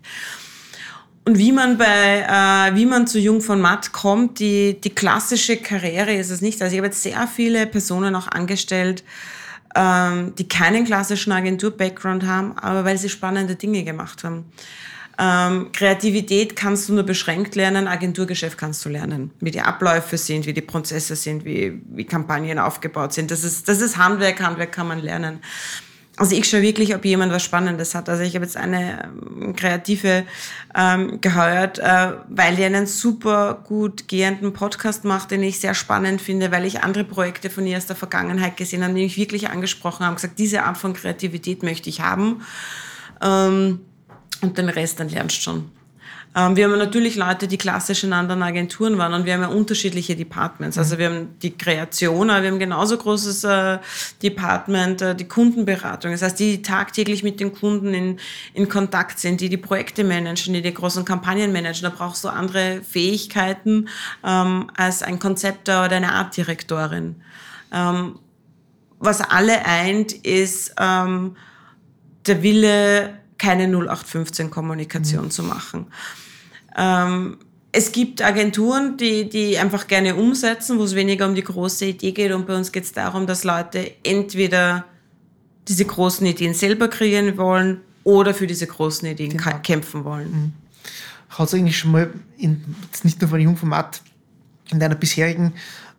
Und 1.24 1.36
wie 1.36 1.50
man 1.50 1.76
bei, 1.76 1.84
äh, 2.28 2.76
wie 2.76 2.86
man 2.86 3.08
zu 3.08 3.18
Jung 3.18 3.40
von 3.40 3.60
Matt 3.60 3.90
kommt, 3.90 4.38
die, 4.38 4.80
die 4.80 4.90
klassische 4.90 5.56
Karriere 5.56 6.14
ist 6.14 6.30
es 6.30 6.40
nicht. 6.40 6.62
Also 6.62 6.74
ich 6.74 6.78
habe 6.78 6.86
jetzt 6.86 7.02
sehr 7.02 7.26
viele 7.26 7.66
Personen 7.66 8.14
auch 8.14 8.28
angestellt, 8.28 9.02
ähm, 9.74 10.34
die 10.36 10.48
keinen 10.48 10.84
klassischen 10.84 11.32
Agentur-Background 11.32 12.24
haben, 12.26 12.56
aber 12.58 12.84
weil 12.84 12.98
sie 12.98 13.08
spannende 13.08 13.56
Dinge 13.56 13.84
gemacht 13.84 14.24
haben. 14.24 14.46
Ähm, 15.18 15.70
Kreativität 15.72 16.56
kannst 16.56 16.88
du 16.88 16.94
nur 16.94 17.02
beschränkt 17.02 17.54
lernen, 17.54 17.86
Agenturgeschäft 17.86 18.56
kannst 18.56 18.84
du 18.84 18.88
lernen. 18.88 19.30
Wie 19.40 19.50
die 19.50 19.60
Abläufe 19.60 20.16
sind, 20.16 20.46
wie 20.46 20.54
die 20.54 20.62
Prozesse 20.62 21.14
sind, 21.14 21.44
wie, 21.44 21.82
wie 21.90 22.04
Kampagnen 22.04 22.58
aufgebaut 22.58 23.12
sind. 23.12 23.30
Das 23.30 23.44
ist, 23.44 23.68
das 23.68 23.82
ist 23.82 23.98
Handwerk, 23.98 24.40
Handwerk 24.40 24.72
kann 24.72 24.88
man 24.88 24.98
lernen. 24.98 25.40
Also 26.20 26.36
ich 26.36 26.50
schaue 26.50 26.60
wirklich, 26.60 26.94
ob 26.94 27.02
jemand 27.06 27.32
was 27.32 27.42
Spannendes 27.42 27.94
hat. 27.94 28.10
Also 28.10 28.22
ich 28.22 28.34
habe 28.34 28.44
jetzt 28.44 28.58
eine 28.58 29.04
ähm, 29.04 29.56
Kreative 29.56 30.26
ähm, 30.76 31.18
geheuert, 31.22 31.78
äh, 31.78 32.12
weil 32.28 32.56
die 32.56 32.64
einen 32.64 32.86
super 32.86 33.64
gut 33.66 34.06
gehenden 34.06 34.52
Podcast 34.52 35.04
macht, 35.04 35.30
den 35.30 35.42
ich 35.42 35.60
sehr 35.60 35.72
spannend 35.72 36.20
finde, 36.20 36.52
weil 36.52 36.66
ich 36.66 36.84
andere 36.84 37.04
Projekte 37.04 37.48
von 37.48 37.66
ihr 37.66 37.78
aus 37.78 37.86
der 37.86 37.96
Vergangenheit 37.96 38.58
gesehen 38.58 38.84
habe, 38.84 38.92
die 38.92 39.04
mich 39.04 39.16
wirklich 39.16 39.48
angesprochen 39.48 40.04
haben, 40.04 40.16
gesagt, 40.16 40.38
diese 40.38 40.64
Art 40.64 40.76
von 40.76 40.92
Kreativität 40.92 41.62
möchte 41.62 41.88
ich 41.88 42.02
haben. 42.02 42.42
Ähm, 43.22 43.80
und 44.42 44.58
den 44.58 44.68
Rest 44.68 45.00
dann 45.00 45.08
lernst 45.08 45.38
du 45.38 45.40
schon. 45.40 45.79
Ähm, 46.34 46.54
wir 46.54 46.64
haben 46.64 46.78
natürlich 46.78 47.16
Leute, 47.16 47.48
die 47.48 47.58
klassisch 47.58 48.04
in 48.04 48.12
anderen 48.12 48.42
Agenturen 48.42 48.98
waren 48.98 49.14
und 49.14 49.24
wir 49.24 49.34
haben 49.34 49.40
ja 49.40 49.48
unterschiedliche 49.48 50.14
Departments. 50.14 50.78
Also 50.78 50.96
wir 50.96 51.06
haben 51.06 51.28
die 51.42 51.56
Kreation, 51.56 52.30
aber 52.30 52.42
wir 52.42 52.50
haben 52.52 52.60
genauso 52.60 52.96
großes 52.96 53.42
äh, 53.44 53.78
Department, 54.22 55.02
äh, 55.02 55.16
die 55.16 55.26
Kundenberatung. 55.26 56.12
Das 56.12 56.22
heißt, 56.22 56.38
die 56.38 56.62
tagtäglich 56.62 57.24
mit 57.24 57.40
den 57.40 57.52
Kunden 57.52 57.94
in, 57.94 58.20
in 58.54 58.68
Kontakt 58.68 59.18
sind, 59.18 59.40
die 59.40 59.48
die 59.48 59.56
Projekte 59.56 60.04
managen, 60.04 60.54
die 60.54 60.62
die 60.62 60.74
großen 60.74 61.04
Kampagnen 61.04 61.52
managen. 61.52 61.82
Da 61.82 61.90
brauchst 61.90 62.22
du 62.22 62.28
andere 62.28 62.82
Fähigkeiten 62.82 63.88
ähm, 64.24 64.70
als 64.76 65.02
ein 65.02 65.18
Konzepter 65.18 65.84
oder 65.84 65.96
eine 65.96 66.12
Artdirektorin. 66.12 67.16
Ähm, 67.72 68.20
was 69.00 69.20
alle 69.20 69.64
eint, 69.64 70.12
ist 70.12 70.74
ähm, 70.78 71.34
der 72.26 72.42
Wille, 72.42 73.19
keine 73.40 73.66
0815-Kommunikation 73.66 75.24
mhm. 75.24 75.30
zu 75.30 75.42
machen. 75.42 75.86
Ähm, 76.76 77.38
es 77.72 77.90
gibt 77.90 78.22
Agenturen, 78.22 78.96
die, 78.96 79.28
die 79.28 79.58
einfach 79.58 79.86
gerne 79.86 80.14
umsetzen, 80.14 80.78
wo 80.78 80.84
es 80.84 80.94
weniger 80.94 81.26
um 81.26 81.34
die 81.34 81.42
große 81.42 81.86
Idee 81.86 82.12
geht. 82.12 82.32
Und 82.32 82.46
bei 82.46 82.54
uns 82.54 82.70
geht 82.70 82.84
es 82.84 82.92
darum, 82.92 83.26
dass 83.26 83.44
Leute 83.44 83.92
entweder 84.04 84.84
diese 85.66 85.84
großen 85.84 86.26
Ideen 86.26 86.52
selber 86.52 86.88
kreieren 86.88 87.36
wollen 87.38 87.80
oder 88.04 88.34
für 88.34 88.46
diese 88.46 88.66
großen 88.66 89.08
Ideen 89.08 89.36
genau. 89.36 89.58
kämpfen 89.62 90.04
wollen. 90.04 90.30
Mhm. 90.30 90.52
Hat 91.30 91.48
es 91.48 91.54
eigentlich 91.54 91.78
schon 91.78 91.92
mal, 91.92 92.12
in, 92.36 92.62
nicht 93.04 93.20
nur 93.20 93.30
von 93.30 93.40
Jungformat, 93.40 94.02
in 94.70 94.80
deiner 94.80 94.96
bisherigen 94.96 95.54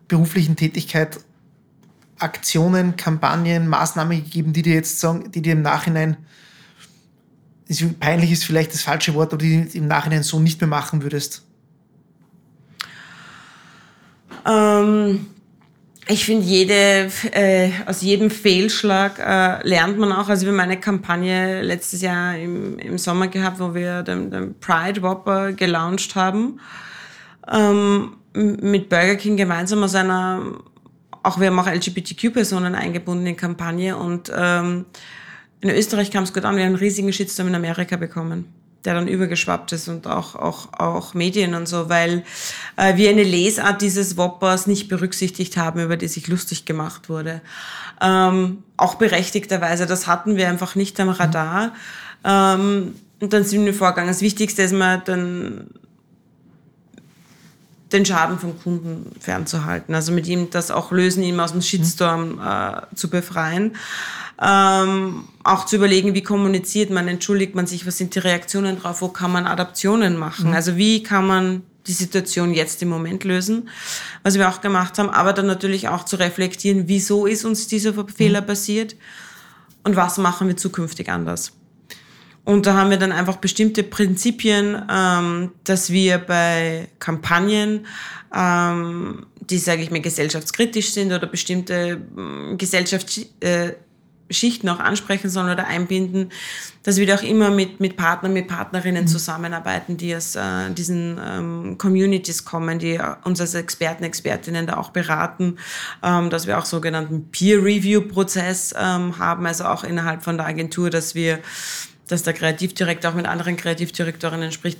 beruflichen 0.08 0.56
Tätigkeit 0.56 1.20
Aktionen, 2.20 2.98
Kampagnen, 2.98 3.68
Maßnahmen 3.68 4.24
gegeben, 4.24 4.54
die 4.54 4.62
dir 4.62 4.76
jetzt 4.76 5.00
sagen, 5.00 5.32
die 5.32 5.42
dir 5.42 5.54
im 5.54 5.64
Nachhinein 5.64 6.18
peinlich 8.00 8.32
ist 8.32 8.44
vielleicht 8.44 8.74
das 8.74 8.82
falsche 8.82 9.14
Wort, 9.14 9.34
aber 9.34 9.42
die 9.42 9.68
im 9.74 9.88
Nachhinein 9.88 10.24
so 10.24 10.40
nicht 10.40 10.60
mehr 10.60 10.68
machen 10.68 11.04
würdest? 11.04 11.44
Ähm, 14.46 15.28
ich 16.08 16.26
finde, 16.26 16.46
jede, 16.46 17.12
äh, 17.32 17.70
aus 17.86 18.02
jedem 18.02 18.30
Fehlschlag 18.30 19.20
äh, 19.20 19.68
lernt 19.68 19.98
man 19.98 20.12
auch. 20.12 20.30
Also 20.30 20.46
wir 20.46 20.52
haben 20.52 20.60
eine 20.60 20.80
Kampagne 20.80 21.62
letztes 21.62 22.02
Jahr 22.02 22.38
im, 22.38 22.80
im 22.80 22.98
Sommer 22.98 23.28
gehabt, 23.28 23.60
wo 23.60 23.74
wir 23.74 24.04
den, 24.04 24.32
den 24.32 24.60
Pride 24.60 25.02
Whopper 25.02 25.54
gelauncht 25.54 26.16
haben. 26.16 26.60
Ähm, 27.50 28.18
mit 28.34 28.90
Burger 28.90 29.16
King 29.16 29.38
gemeinsam 29.38 29.84
aus 29.84 29.94
einer, 29.96 30.42
auch 31.24 31.40
wir 31.40 31.48
haben 31.48 31.60
auch 31.60 31.68
LGBTQ-Personen 31.68 32.76
eingebunden 32.76 33.28
in 33.28 33.38
Kampagne 33.38 33.96
und 33.96 34.32
ähm, 34.36 34.86
in 35.62 35.70
Österreich 35.70 36.12
kam 36.12 36.24
es 36.24 36.34
gut 36.34 36.44
an, 36.44 36.56
wir 36.56 36.64
haben 36.64 36.70
einen 36.70 36.76
riesigen 36.76 37.14
Shitstorm 37.14 37.48
in 37.48 37.56
Amerika 37.56 37.96
bekommen, 37.96 38.46
der 38.84 38.96
dann 38.96 39.08
übergeschwappt 39.08 39.72
ist 39.74 39.88
und 39.88 40.08
auch, 40.08 40.36
auch, 40.36 40.74
auch 40.74 41.14
Medien 41.14 41.54
und 41.54 41.68
so, 41.68 41.88
weil 41.88 42.24
äh, 42.78 42.98
wir 42.98 43.10
eine 43.10 43.24
Lesart 43.24 43.82
dieses 43.82 44.18
Whoppers 44.18 44.66
nicht 44.66 44.90
berücksichtigt 44.90 45.58
haben, 45.58 45.80
über 45.82 45.98
die 45.98 46.08
sich 46.08 46.28
lustig 46.28 46.66
gemacht 46.66 47.10
wurde. 47.10 47.42
Ähm, 48.02 48.64
auch 48.78 48.96
berechtigterweise, 48.96 49.86
das 49.86 50.08
hatten 50.08 50.36
wir 50.36 50.50
einfach 50.50 50.76
nicht 50.76 51.00
am 51.00 51.10
Radar. 51.10 51.74
Ähm, 52.24 52.96
und 53.20 53.34
dann 53.34 53.44
sind 53.44 53.64
wir 53.66 53.74
vorgegangen. 53.76 54.10
Das 54.10 54.22
Wichtigste 54.22 54.64
ist 54.64 54.74
mal 54.74 55.00
dann 55.06 55.68
den 57.94 58.06
Schaden 58.06 58.40
vom 58.40 58.60
Kunden 58.60 59.12
fernzuhalten. 59.20 59.94
Also 59.94 60.12
mit 60.12 60.28
ihm 60.28 60.50
das 60.50 60.72
auch 60.72 60.92
lösen, 60.92 61.24
ihn 61.24 61.40
aus 61.40 61.52
dem 61.52 61.62
Shitstorm 61.62 62.40
äh, 62.40 62.96
zu 62.96 63.10
befreien. 63.10 63.76
Ähm, 64.44 65.26
auch 65.44 65.66
zu 65.66 65.76
überlegen, 65.76 66.16
wie 66.16 66.24
kommuniziert 66.24 66.90
man, 66.90 67.08
entschuldigt 67.08 67.54
man 67.54 67.68
sich, 67.68 67.86
was 67.86 67.98
sind 67.98 68.16
die 68.16 68.20
Reaktionen 68.20 68.80
drauf, 68.80 69.02
wo 69.02 69.10
kann 69.10 69.32
man 69.32 69.46
Adaptionen 69.46 70.18
machen. 70.18 70.50
Mhm. 70.50 70.54
Also 70.54 70.78
wie 70.78 71.04
kann 71.04 71.28
man 71.28 71.64
die 71.88 71.94
Situation 71.94 72.54
jetzt 72.54 72.82
im 72.82 72.90
Moment 72.90 73.24
lösen, 73.24 73.70
was 74.24 74.38
wir 74.38 74.50
auch 74.50 74.62
gemacht 74.62 74.98
haben, 74.98 75.10
aber 75.10 75.34
dann 75.34 75.48
natürlich 75.48 75.90
auch 75.90 76.06
zu 76.06 76.16
reflektieren, 76.16 76.88
wieso 76.88 77.26
ist 77.26 77.46
uns 77.46 77.68
dieser 77.68 77.94
Fehler 78.08 78.42
mhm. 78.42 78.46
passiert 78.48 78.96
und 79.84 79.96
was 79.96 80.18
machen 80.18 80.48
wir 80.48 80.58
zukünftig 80.58 81.10
anders. 81.10 81.54
Und 82.44 82.66
da 82.66 82.74
haben 82.74 82.90
wir 82.90 82.98
dann 82.98 83.12
einfach 83.12 83.38
bestimmte 83.38 83.84
Prinzipien, 83.84 84.82
ähm, 84.92 85.52
dass 85.64 85.92
wir 85.92 86.18
bei 86.18 86.88
Kampagnen, 86.98 87.86
ähm, 88.36 89.28
die, 89.40 89.60
sage 89.60 89.84
ich 89.84 89.92
mal, 89.92 90.02
gesellschaftskritisch 90.02 90.92
sind 90.92 91.14
oder 91.14 91.28
bestimmte 91.28 92.02
äh, 92.18 92.56
Gesellschaftsschichten 92.56 93.42
äh, 93.42 93.74
auch 94.70 94.80
ansprechen 94.80 95.30
sollen 95.30 95.52
oder 95.52 95.68
einbinden, 95.68 96.32
dass 96.84 96.98
wir 96.98 97.14
auch 97.16 97.24
immer 97.24 97.52
mit, 97.52 97.80
mit 97.80 97.98
Partnern, 97.98 98.34
mit 98.34 98.48
Partnerinnen 98.48 99.04
mhm. 99.04 99.08
zusammenarbeiten, 99.08 99.98
die 99.98 100.16
aus 100.16 100.36
äh, 100.36 100.72
diesen 100.72 101.20
ähm, 101.24 101.78
Communities 101.78 102.46
kommen, 102.46 102.80
die 102.80 103.00
uns 103.24 103.40
als 103.42 103.54
Experten, 103.54 104.04
Expertinnen 104.04 104.68
da 104.68 104.78
auch 104.78 104.90
beraten, 104.90 105.58
ähm, 106.04 106.30
dass 106.30 106.48
wir 106.48 106.58
auch 106.58 106.66
sogenannten 106.66 107.30
Peer-Review-Prozess 107.32 108.74
ähm, 108.78 109.18
haben, 109.18 109.46
also 109.46 109.66
auch 109.66 109.84
innerhalb 109.84 110.24
von 110.24 110.38
der 110.38 110.48
Agentur, 110.48 110.90
dass 110.90 111.16
wir 111.16 111.40
dass 112.08 112.24
der 112.24 112.34
Kreativdirektor 112.34 113.12
auch 113.12 113.16
mit 113.16 113.26
anderen 113.26 113.56
Kreativdirektorinnen 113.56 114.52
spricht, 114.52 114.78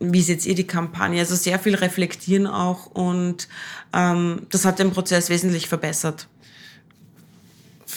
wie 0.00 0.22
seht 0.22 0.44
ihr 0.46 0.54
die 0.54 0.66
Kampagne? 0.66 1.20
Also 1.20 1.34
sehr 1.34 1.58
viel 1.58 1.74
reflektieren 1.74 2.46
auch 2.46 2.86
und 2.86 3.48
ähm, 3.92 4.46
das 4.50 4.64
hat 4.64 4.78
den 4.78 4.90
Prozess 4.90 5.28
wesentlich 5.28 5.68
verbessert. 5.68 6.26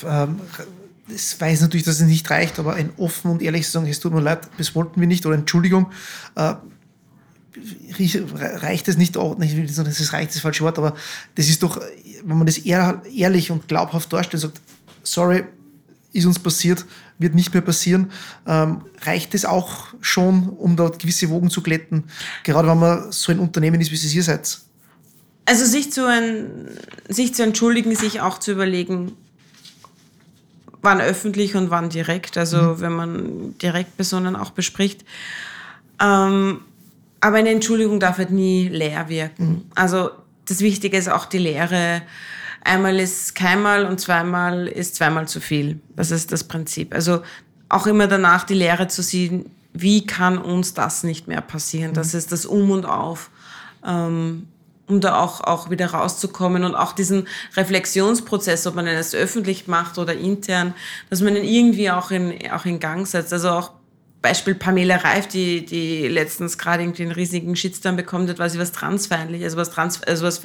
Ähm, 0.06 0.40
ich 1.08 1.40
weiß 1.40 1.62
natürlich, 1.62 1.86
dass 1.86 2.00
es 2.00 2.08
nicht 2.08 2.30
reicht, 2.30 2.60
aber 2.60 2.76
ein 2.76 2.92
offen 2.98 3.32
und 3.32 3.42
ehrliches 3.42 3.72
sagen, 3.72 3.88
es 3.88 4.00
tut 4.00 4.14
mir 4.14 4.22
leid, 4.22 4.48
das 4.58 4.74
wollten 4.74 5.00
wir 5.00 5.08
nicht 5.08 5.26
oder 5.26 5.36
Entschuldigung, 5.36 5.92
äh, 6.36 6.56
reicht 8.36 8.88
es 8.88 8.98
nicht, 8.98 9.18
auch, 9.18 9.38
nicht 9.38 9.78
das 9.78 10.00
ist 10.00 10.14
reicht 10.14 10.34
das 10.34 10.42
falsche 10.42 10.64
Wort, 10.64 10.78
aber 10.78 10.96
das 11.36 11.50
ist 11.50 11.62
doch, 11.62 11.80
wenn 12.24 12.38
man 12.38 12.48
das 12.48 12.58
ehrlich 12.58 13.52
und 13.52 13.68
glaubhaft 13.68 14.12
darstellt, 14.12 14.42
sagt, 14.42 14.62
sorry, 15.04 15.44
ist 16.14 16.26
uns 16.26 16.40
passiert, 16.40 16.86
wird 17.20 17.36
nicht 17.36 17.54
mehr 17.54 17.62
passieren, 17.62 18.12
ähm, 18.48 18.82
reicht 19.02 19.36
es 19.36 19.46
auch 19.46 19.88
schon, 20.02 20.50
um 20.50 20.76
dort 20.76 21.00
gewisse 21.00 21.30
Wogen 21.30 21.50
zu 21.50 21.62
glätten, 21.62 22.06
gerade 22.44 22.68
wenn 22.68 22.80
man 22.80 23.12
so 23.12 23.32
ein 23.32 23.40
Unternehmen 23.40 23.82
ist, 23.82 23.92
wie 23.92 23.96
es 23.96 24.14
ihr 24.14 24.24
seid? 24.24 24.60
Also 25.46 25.66
sich 25.66 25.92
zu, 25.92 26.08
sich 27.10 27.36
zu 27.36 27.44
entschuldigen, 27.44 27.96
sich 27.96 28.22
auch 28.22 28.40
zu 28.40 28.54
überlegen, 28.54 29.12
wann 30.84 31.02
öffentlich 31.02 31.56
und 31.56 31.72
wann 31.72 31.90
direkt, 31.90 32.38
also 32.38 32.58
mhm. 32.58 32.80
wenn 32.82 32.92
man 32.94 33.58
direkt 33.58 33.96
Personen 33.96 34.36
auch 34.36 34.52
bespricht. 34.52 35.04
Ähm, 36.00 36.60
aber 37.22 37.38
eine 37.38 37.50
Entschuldigung 37.50 38.00
darf 38.00 38.18
halt 38.18 38.32
nie 38.32 38.68
leer 38.68 39.08
wirken. 39.10 39.48
Mhm. 39.48 39.62
Also 39.76 40.12
das 40.46 40.60
Wichtige 40.60 40.98
ist 40.98 41.10
auch 41.10 41.26
die 41.26 41.38
Lehre. 41.38 42.02
Einmal 42.64 43.00
ist 43.00 43.34
keinmal 43.34 43.86
und 43.86 44.00
zweimal 44.00 44.68
ist 44.68 44.96
zweimal 44.96 45.28
zu 45.28 45.40
viel. 45.40 45.80
Das 45.96 46.12
ist 46.12 46.32
das 46.32 46.44
Prinzip. 46.44 46.94
Also 46.94 47.22
auch 47.70 47.88
immer 47.88 48.08
danach 48.08 48.44
die 48.44 48.54
Lehre 48.54 48.88
zu 48.88 49.02
sehen, 49.02 49.50
wie 49.74 50.06
kann 50.06 50.38
uns 50.38 50.74
das 50.74 51.04
nicht 51.04 51.28
mehr 51.28 51.42
passieren? 51.42 51.92
Mhm. 51.92 51.96
Das 51.96 52.14
ist 52.14 52.32
das 52.32 52.46
Um 52.46 52.72
und 52.72 52.86
Auf. 52.86 53.32
Ähm, 53.86 54.48
um 54.88 55.00
da 55.00 55.20
auch, 55.20 55.42
auch 55.42 55.70
wieder 55.70 55.88
rauszukommen 55.88 56.64
und 56.64 56.76
auch 56.76 56.94
diesen 56.94 57.28
Reflexionsprozess, 57.56 58.68
ob 58.68 58.76
man 58.76 58.88
es 58.88 59.16
öffentlich 59.16 59.68
macht 59.68 59.98
oder 59.98 60.14
intern, 60.14 60.74
dass 61.10 61.22
man 61.22 61.36
ihn 61.36 61.44
irgendwie 61.44 61.90
auch 61.90 62.12
in, 62.12 62.52
auch 62.52 62.66
in 62.66 62.80
Gang 62.80 63.08
setzt. 63.08 63.32
Also 63.32 63.50
auch 63.50 63.72
Beispiel 64.24 64.56
Pamela 64.56 64.96
Reif, 64.96 65.28
die, 65.28 65.66
die 65.66 66.08
letztens 66.08 66.58
gerade 66.58 66.82
irgendwie 66.82 67.04
einen 67.04 67.12
riesigen 67.12 67.58
Shitstorm 67.58 67.98
bekommen 67.98 68.28
hat, 68.30 68.40
weil 68.40 68.50
sie 68.50 68.58
was 68.58 68.72
transfeindliches, 68.72 69.48
also 69.48 69.58
was, 69.58 69.70
trans, 69.70 70.02
also 70.04 70.26
was, 70.26 70.44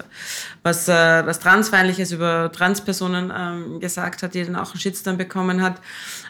was, 0.65 0.89
äh, 0.89 1.25
was 1.25 1.39
transfeindliches 1.39 2.11
über 2.11 2.51
Transpersonen 2.51 3.33
ähm, 3.35 3.79
gesagt 3.79 4.25
hat, 4.25 4.35
die 4.35 4.45
dann 4.45 4.57
auch 4.57 4.73
einen 4.73 4.81
Shitstorm 4.81 5.17
bekommen 5.17 5.63
hat, 5.63 5.81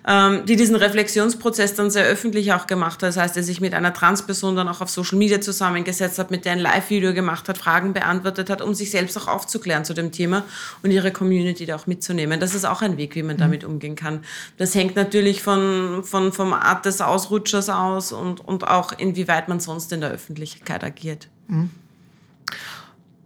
ähm, 0.09 0.45
die 0.47 0.57
diesen 0.57 0.75
Reflexionsprozess 0.75 1.75
dann 1.75 1.91
sehr 1.91 2.05
öffentlich 2.05 2.53
auch 2.53 2.67
gemacht 2.67 2.95
hat. 2.95 3.11
Das 3.11 3.17
heißt, 3.17 3.37
er 3.37 3.45
sich 3.45 3.61
mit 3.61 3.75
einer 3.75 3.93
Transperson 3.93 4.57
dann 4.57 4.67
auch 4.67 4.81
auf 4.81 4.91
Social 4.91 5.19
Media 5.19 5.41
zusammengesetzt 5.41 6.19
hat, 6.19 6.33
mit 6.33 6.45
der 6.45 6.53
ein 6.53 6.59
Live-Video 6.59 7.15
gemacht 7.15 7.49
hat, 7.49 7.59
Fragen 7.59 7.93
beantwortet 7.93 8.51
hat, 8.51 8.63
um 8.63 8.75
sich 8.75 8.91
selbst 8.91 9.17
auch 9.17 9.29
aufzuklären 9.29 9.85
zu 9.85 9.95
dem 9.95 10.11
Thema 10.11 10.45
und 10.83 10.91
ihre 10.91 11.13
Community 11.13 11.67
da 11.67 11.77
auch 11.77 11.87
mitzunehmen. 11.87 12.41
Das 12.41 12.57
ist 12.57 12.65
auch 12.65 12.83
ein 12.83 12.97
Weg, 12.97 13.15
wie 13.15 13.23
man 13.23 13.37
damit 13.37 13.63
umgehen 13.63 13.95
kann. 13.95 14.21
Das 14.57 14.75
hängt 14.75 14.97
natürlich 14.97 15.43
von, 15.43 16.03
von, 16.03 16.33
vom 16.33 16.53
Art 16.53 16.85
des 16.85 17.01
Ausrufs 17.01 17.29
Rutschers 17.39 17.69
aus 17.69 18.13
und, 18.13 18.41
und 18.41 18.67
auch 18.67 18.93
inwieweit 18.93 19.49
man 19.49 19.61
sonst 19.61 19.93
in 19.93 20.01
der 20.01 20.11
Öffentlichkeit 20.11 20.83
agiert. 20.83 21.29
Mhm. 21.47 21.71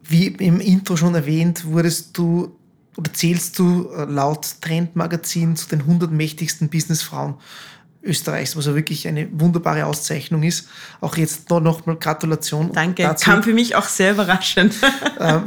Wie 0.02 0.26
im 0.26 0.60
Intro 0.60 0.96
schon 0.96 1.14
erwähnt, 1.14 1.64
wurdest 1.64 2.18
du 2.18 2.54
oder 2.96 3.12
zählst 3.12 3.58
du 3.58 3.88
äh, 3.90 4.04
laut 4.04 4.60
Trendmagazin 4.60 5.56
zu 5.56 5.68
den 5.68 5.80
100 5.80 6.10
mächtigsten 6.10 6.68
Businessfrauen 6.68 7.34
Österreichs, 8.04 8.56
was 8.56 8.66
ja 8.66 8.74
wirklich 8.74 9.06
eine 9.06 9.28
wunderbare 9.32 9.86
Auszeichnung 9.86 10.42
ist. 10.42 10.68
Auch 11.00 11.16
jetzt 11.16 11.48
noch 11.50 11.86
mal 11.86 11.96
Gratulation. 11.96 12.72
Danke, 12.72 13.04
dazu. 13.04 13.30
kam 13.30 13.42
für 13.42 13.54
mich 13.54 13.76
auch 13.76 13.86
sehr 13.86 14.12
überraschend. 14.12 14.74
Ähm, 15.20 15.44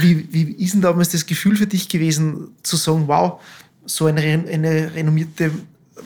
wie, 0.00 0.26
wie 0.32 0.64
ist 0.64 0.74
denn 0.74 0.80
damals 0.80 1.10
das 1.10 1.24
Gefühl 1.26 1.56
für 1.56 1.68
dich 1.68 1.88
gewesen, 1.88 2.48
zu 2.64 2.76
sagen, 2.76 3.04
wow, 3.06 3.40
so 3.84 4.06
eine, 4.06 4.20
eine 4.20 4.92
renommierte 4.92 5.52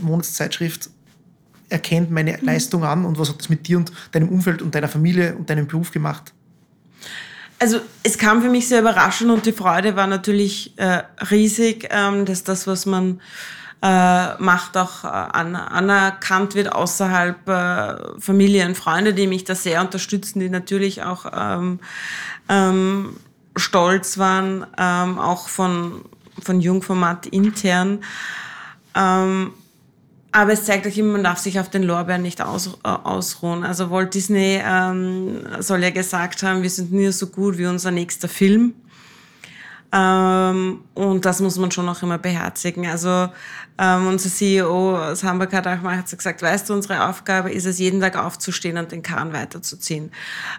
Monatszeitschrift 0.01 0.91
erkennt 1.71 2.11
meine 2.11 2.37
mhm. 2.39 2.45
Leistung 2.45 2.85
an 2.85 3.05
und 3.05 3.19
was 3.19 3.31
hat 3.31 3.39
das 3.39 3.49
mit 3.49 3.67
dir 3.67 3.79
und 3.79 3.93
deinem 4.13 4.29
Umfeld 4.29 4.61
und 4.61 4.75
deiner 4.75 4.89
Familie 4.89 5.37
und 5.37 5.49
deinem 5.49 5.67
Beruf 5.67 5.91
gemacht? 5.91 6.33
Also 7.59 7.81
es 8.05 8.19
kam 8.19 8.41
für 8.41 8.49
mich 8.49 8.69
sehr 8.69 8.81
überraschend 8.81 9.31
und 9.31 9.45
die 9.45 9.53
Freude 9.53 9.97
war 9.97 10.07
natürlich 10.07 10.79
äh, 10.79 11.03
riesig, 11.31 11.89
ähm, 11.91 12.25
dass 12.25 12.45
das, 12.45 12.69
was 12.69 12.87
man 12.87 13.21
äh, 13.83 14.35
macht, 14.43 14.77
auch 14.77 15.05
äh, 15.05 15.09
an, 15.09 15.57
anerkannt 15.57 16.55
wird 16.55 16.73
außerhalb 16.73 17.49
äh, 17.49 18.21
Familie 18.21 18.67
und 18.67 18.77
Freunde, 18.77 19.13
die 19.13 19.27
mich 19.27 19.45
da 19.45 19.55
sehr 19.55 19.81
unterstützen, 19.81 20.41
die 20.41 20.49
natürlich 20.49 21.03
auch 21.03 21.27
ähm, 21.33 21.81
ähm, 22.49 23.17
stolz 23.57 24.19
waren, 24.19 24.67
ähm, 24.77 25.19
auch 25.19 25.49
von, 25.49 26.05
von 26.43 26.61
Jungformat 26.61 27.27
intern. 27.27 28.01
Ähm, 28.95 29.53
aber 30.33 30.53
es 30.53 30.65
zeigt 30.65 30.87
euch 30.87 30.99
immer, 30.99 31.13
man 31.13 31.25
darf 31.25 31.39
sich 31.39 31.59
auf 31.59 31.71
den 31.71 31.83
Lorbeeren 31.83 32.23
nicht 32.23 32.43
aus, 32.43 32.79
äh, 32.85 32.89
ausruhen. 32.89 33.65
Also 33.65 33.91
Walt 33.91 34.15
Disney 34.15 34.61
ähm, 34.63 35.41
soll 35.61 35.83
ja 35.83 35.91
gesagt 35.91 36.43
haben, 36.43 36.63
wir 36.63 36.71
sind 36.71 36.93
nur 36.93 37.13
so 37.13 37.29
gut 37.29 37.59
wie 37.59 37.67
unser 37.67 37.91
nächster 37.91 38.29
Film. 38.29 38.75
Ähm, 39.91 40.81
und 40.95 41.25
das 41.25 41.41
muss 41.41 41.57
man 41.57 41.71
schon 41.71 41.89
auch 41.89 42.03
immer 42.03 42.19
beherzigen. 42.19 42.87
Also 42.87 43.31
ähm, 43.79 44.07
unser 44.09 44.29
CEO 44.29 44.99
Hamburg 45.23 45.53
hat 45.55 45.67
auch 45.67 45.81
mal 45.81 46.03
gesagt, 46.03 46.43
weißt 46.43 46.69
du, 46.69 46.75
unsere 46.75 47.09
Aufgabe 47.09 47.51
ist 47.51 47.65
es, 47.65 47.79
jeden 47.79 48.01
Tag 48.01 48.19
aufzustehen 48.19 48.77
und 48.77 48.93
den 48.93 49.03
Kahn 49.03 49.33
weiterzuziehen. 49.33 50.11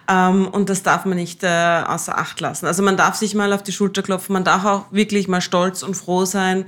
Ähm, 0.08 0.48
und 0.48 0.68
das 0.68 0.82
darf 0.82 1.04
man 1.04 1.16
nicht 1.16 1.44
äh, 1.44 1.82
außer 1.86 2.18
Acht 2.18 2.40
lassen. 2.40 2.66
Also 2.66 2.82
man 2.82 2.96
darf 2.96 3.14
sich 3.14 3.36
mal 3.36 3.52
auf 3.52 3.62
die 3.62 3.72
Schulter 3.72 4.02
klopfen, 4.02 4.32
man 4.32 4.44
darf 4.44 4.64
auch 4.64 4.86
wirklich 4.90 5.28
mal 5.28 5.40
stolz 5.40 5.84
und 5.84 5.94
froh 5.94 6.24
sein. 6.24 6.64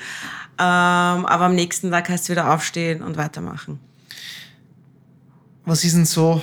Ähm, 0.58 1.26
aber 1.26 1.46
am 1.46 1.54
nächsten 1.54 1.90
Tag 1.90 2.08
heißt 2.08 2.24
es 2.24 2.30
wieder 2.30 2.52
aufstehen 2.52 3.02
und 3.02 3.16
weitermachen. 3.16 3.80
Was 5.64 5.84
ist 5.84 5.96
denn 5.96 6.04
so 6.04 6.42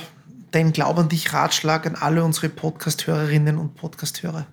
dein 0.50 0.72
Glaub 0.72 0.98
an 0.98 1.08
dich 1.08 1.32
Ratschlag 1.32 1.86
an 1.86 1.94
alle 1.94 2.24
unsere 2.24 2.48
Podcast-Hörerinnen 2.48 3.58
und 3.58 3.74
Podcast-Hörer? 3.76 4.46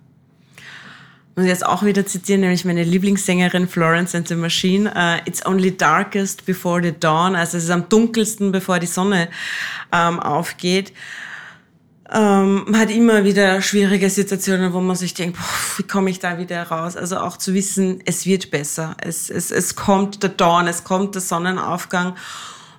muss 1.38 1.46
jetzt 1.46 1.64
auch 1.64 1.84
wieder 1.84 2.04
zitieren, 2.04 2.40
nämlich 2.40 2.64
meine 2.64 2.82
Lieblingssängerin 2.82 3.68
Florence 3.68 4.14
and 4.14 4.26
the 4.26 4.34
Machine. 4.34 4.90
Uh, 4.90 5.22
It's 5.24 5.46
only 5.46 5.76
darkest 5.76 6.44
before 6.44 6.82
the 6.82 6.92
dawn. 6.92 7.36
Also 7.36 7.58
es 7.58 7.64
ist 7.64 7.70
am 7.70 7.88
dunkelsten, 7.88 8.50
bevor 8.50 8.80
die 8.80 8.88
Sonne 8.88 9.28
ähm, 9.92 10.18
aufgeht. 10.18 10.92
Ähm, 12.10 12.64
man 12.66 12.80
hat 12.80 12.90
immer 12.90 13.24
wieder 13.24 13.60
schwierige 13.60 14.08
Situationen, 14.08 14.72
wo 14.72 14.80
man 14.80 14.96
sich 14.96 15.12
denkt, 15.12 15.36
boah, 15.36 15.78
wie 15.78 15.82
komme 15.82 16.08
ich 16.10 16.18
da 16.18 16.38
wieder 16.38 16.62
raus? 16.62 16.96
Also 16.96 17.18
auch 17.18 17.36
zu 17.36 17.52
wissen, 17.52 18.00
es 18.06 18.24
wird 18.24 18.50
besser. 18.50 18.96
Es, 19.02 19.28
es, 19.28 19.50
es 19.50 19.76
kommt 19.76 20.22
der 20.22 20.30
Dawn, 20.30 20.68
es 20.68 20.84
kommt 20.84 21.14
der 21.14 21.22
Sonnenaufgang 21.22 22.16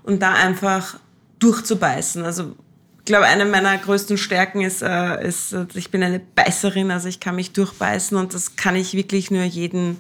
und 0.04 0.22
da 0.24 0.34
einfach 0.34 0.98
durchzubeißen. 1.38 2.24
Also 2.24 2.56
ich 3.00 3.06
glaube, 3.06 3.26
eine 3.26 3.46
meiner 3.46 3.78
größten 3.78 4.18
Stärken 4.18 4.62
ist, 4.62 4.82
äh, 4.82 5.28
ist, 5.28 5.56
ich 5.76 5.92
bin 5.92 6.02
eine 6.02 6.20
Beißerin, 6.20 6.89
also 6.89 7.08
ich 7.08 7.20
kann 7.20 7.36
mich 7.36 7.54
durchbeißen 7.54 8.18
und 8.18 8.34
das 8.34 8.56
kann 8.56 8.76
ich 8.76 8.94
wirklich 8.94 9.30
nur 9.30 9.44
jedem 9.44 9.98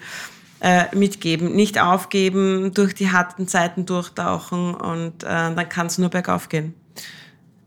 äh, 0.59 0.93
mitgeben. 0.95 1.55
Nicht 1.55 1.79
aufgeben, 1.79 2.73
durch 2.73 2.95
die 2.95 3.11
harten 3.11 3.47
Zeiten 3.47 3.85
durchtauchen 3.85 4.73
und 4.73 5.23
äh, 5.23 5.27
dann 5.27 5.69
kann 5.69 5.87
es 5.87 5.99
nur 5.99 6.09
bergauf 6.09 6.49
gehen. 6.49 6.73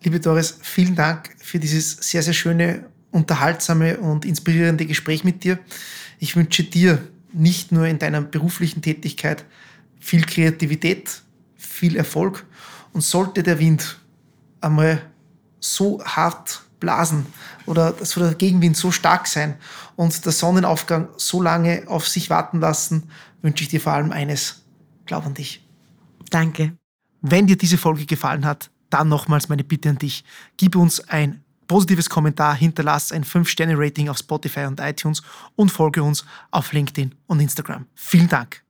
Liebe 0.04 0.18
Doris, 0.18 0.58
vielen 0.62 0.96
Dank 0.96 1.30
für 1.38 1.60
dieses 1.60 1.92
sehr, 1.92 2.24
sehr 2.24 2.32
schöne, 2.32 2.86
unterhaltsame 3.12 3.98
und 3.98 4.24
inspirierende 4.24 4.84
Gespräch 4.84 5.22
mit 5.22 5.44
dir. 5.44 5.60
Ich 6.18 6.34
wünsche 6.34 6.64
dir 6.64 7.06
nicht 7.32 7.70
nur 7.70 7.86
in 7.86 8.00
deiner 8.00 8.20
beruflichen 8.20 8.82
Tätigkeit 8.82 9.44
viel 10.00 10.24
Kreativität, 10.24 11.22
viel 11.56 11.94
Erfolg 11.94 12.44
und 12.92 13.02
sollte 13.02 13.44
der 13.44 13.60
Wind 13.60 14.00
einmal 14.60 15.02
so 15.60 16.04
hart 16.04 16.62
blasen 16.80 17.26
oder 17.66 17.92
der 17.92 18.34
Gegenwind 18.34 18.76
so 18.76 18.90
stark 18.90 19.28
sein 19.28 19.54
und 19.94 20.24
der 20.24 20.32
Sonnenaufgang 20.32 21.10
so 21.16 21.40
lange 21.40 21.84
auf 21.86 22.08
sich 22.08 22.28
warten 22.28 22.58
lassen, 22.58 23.08
wünsche 23.40 23.62
ich 23.62 23.70
dir 23.70 23.80
vor 23.80 23.92
allem 23.92 24.10
eines. 24.10 24.64
Glaub 25.06 25.24
an 25.24 25.34
dich. 25.34 25.64
Danke. 26.28 26.76
Wenn 27.20 27.46
dir 27.46 27.56
diese 27.56 27.78
Folge 27.78 28.04
gefallen 28.04 28.44
hat, 28.44 28.71
dann 28.92 29.08
nochmals 29.08 29.48
meine 29.48 29.64
Bitte 29.64 29.90
an 29.90 29.98
dich. 29.98 30.24
Gib 30.56 30.76
uns 30.76 31.00
ein 31.08 31.42
positives 31.66 32.10
Kommentar, 32.10 32.54
hinterlass 32.54 33.12
ein 33.12 33.24
5-Sterne-Rating 33.24 34.08
auf 34.08 34.18
Spotify 34.18 34.66
und 34.66 34.80
iTunes 34.80 35.22
und 35.56 35.70
folge 35.70 36.02
uns 36.02 36.24
auf 36.50 36.72
LinkedIn 36.72 37.14
und 37.26 37.40
Instagram. 37.40 37.86
Vielen 37.94 38.28
Dank. 38.28 38.62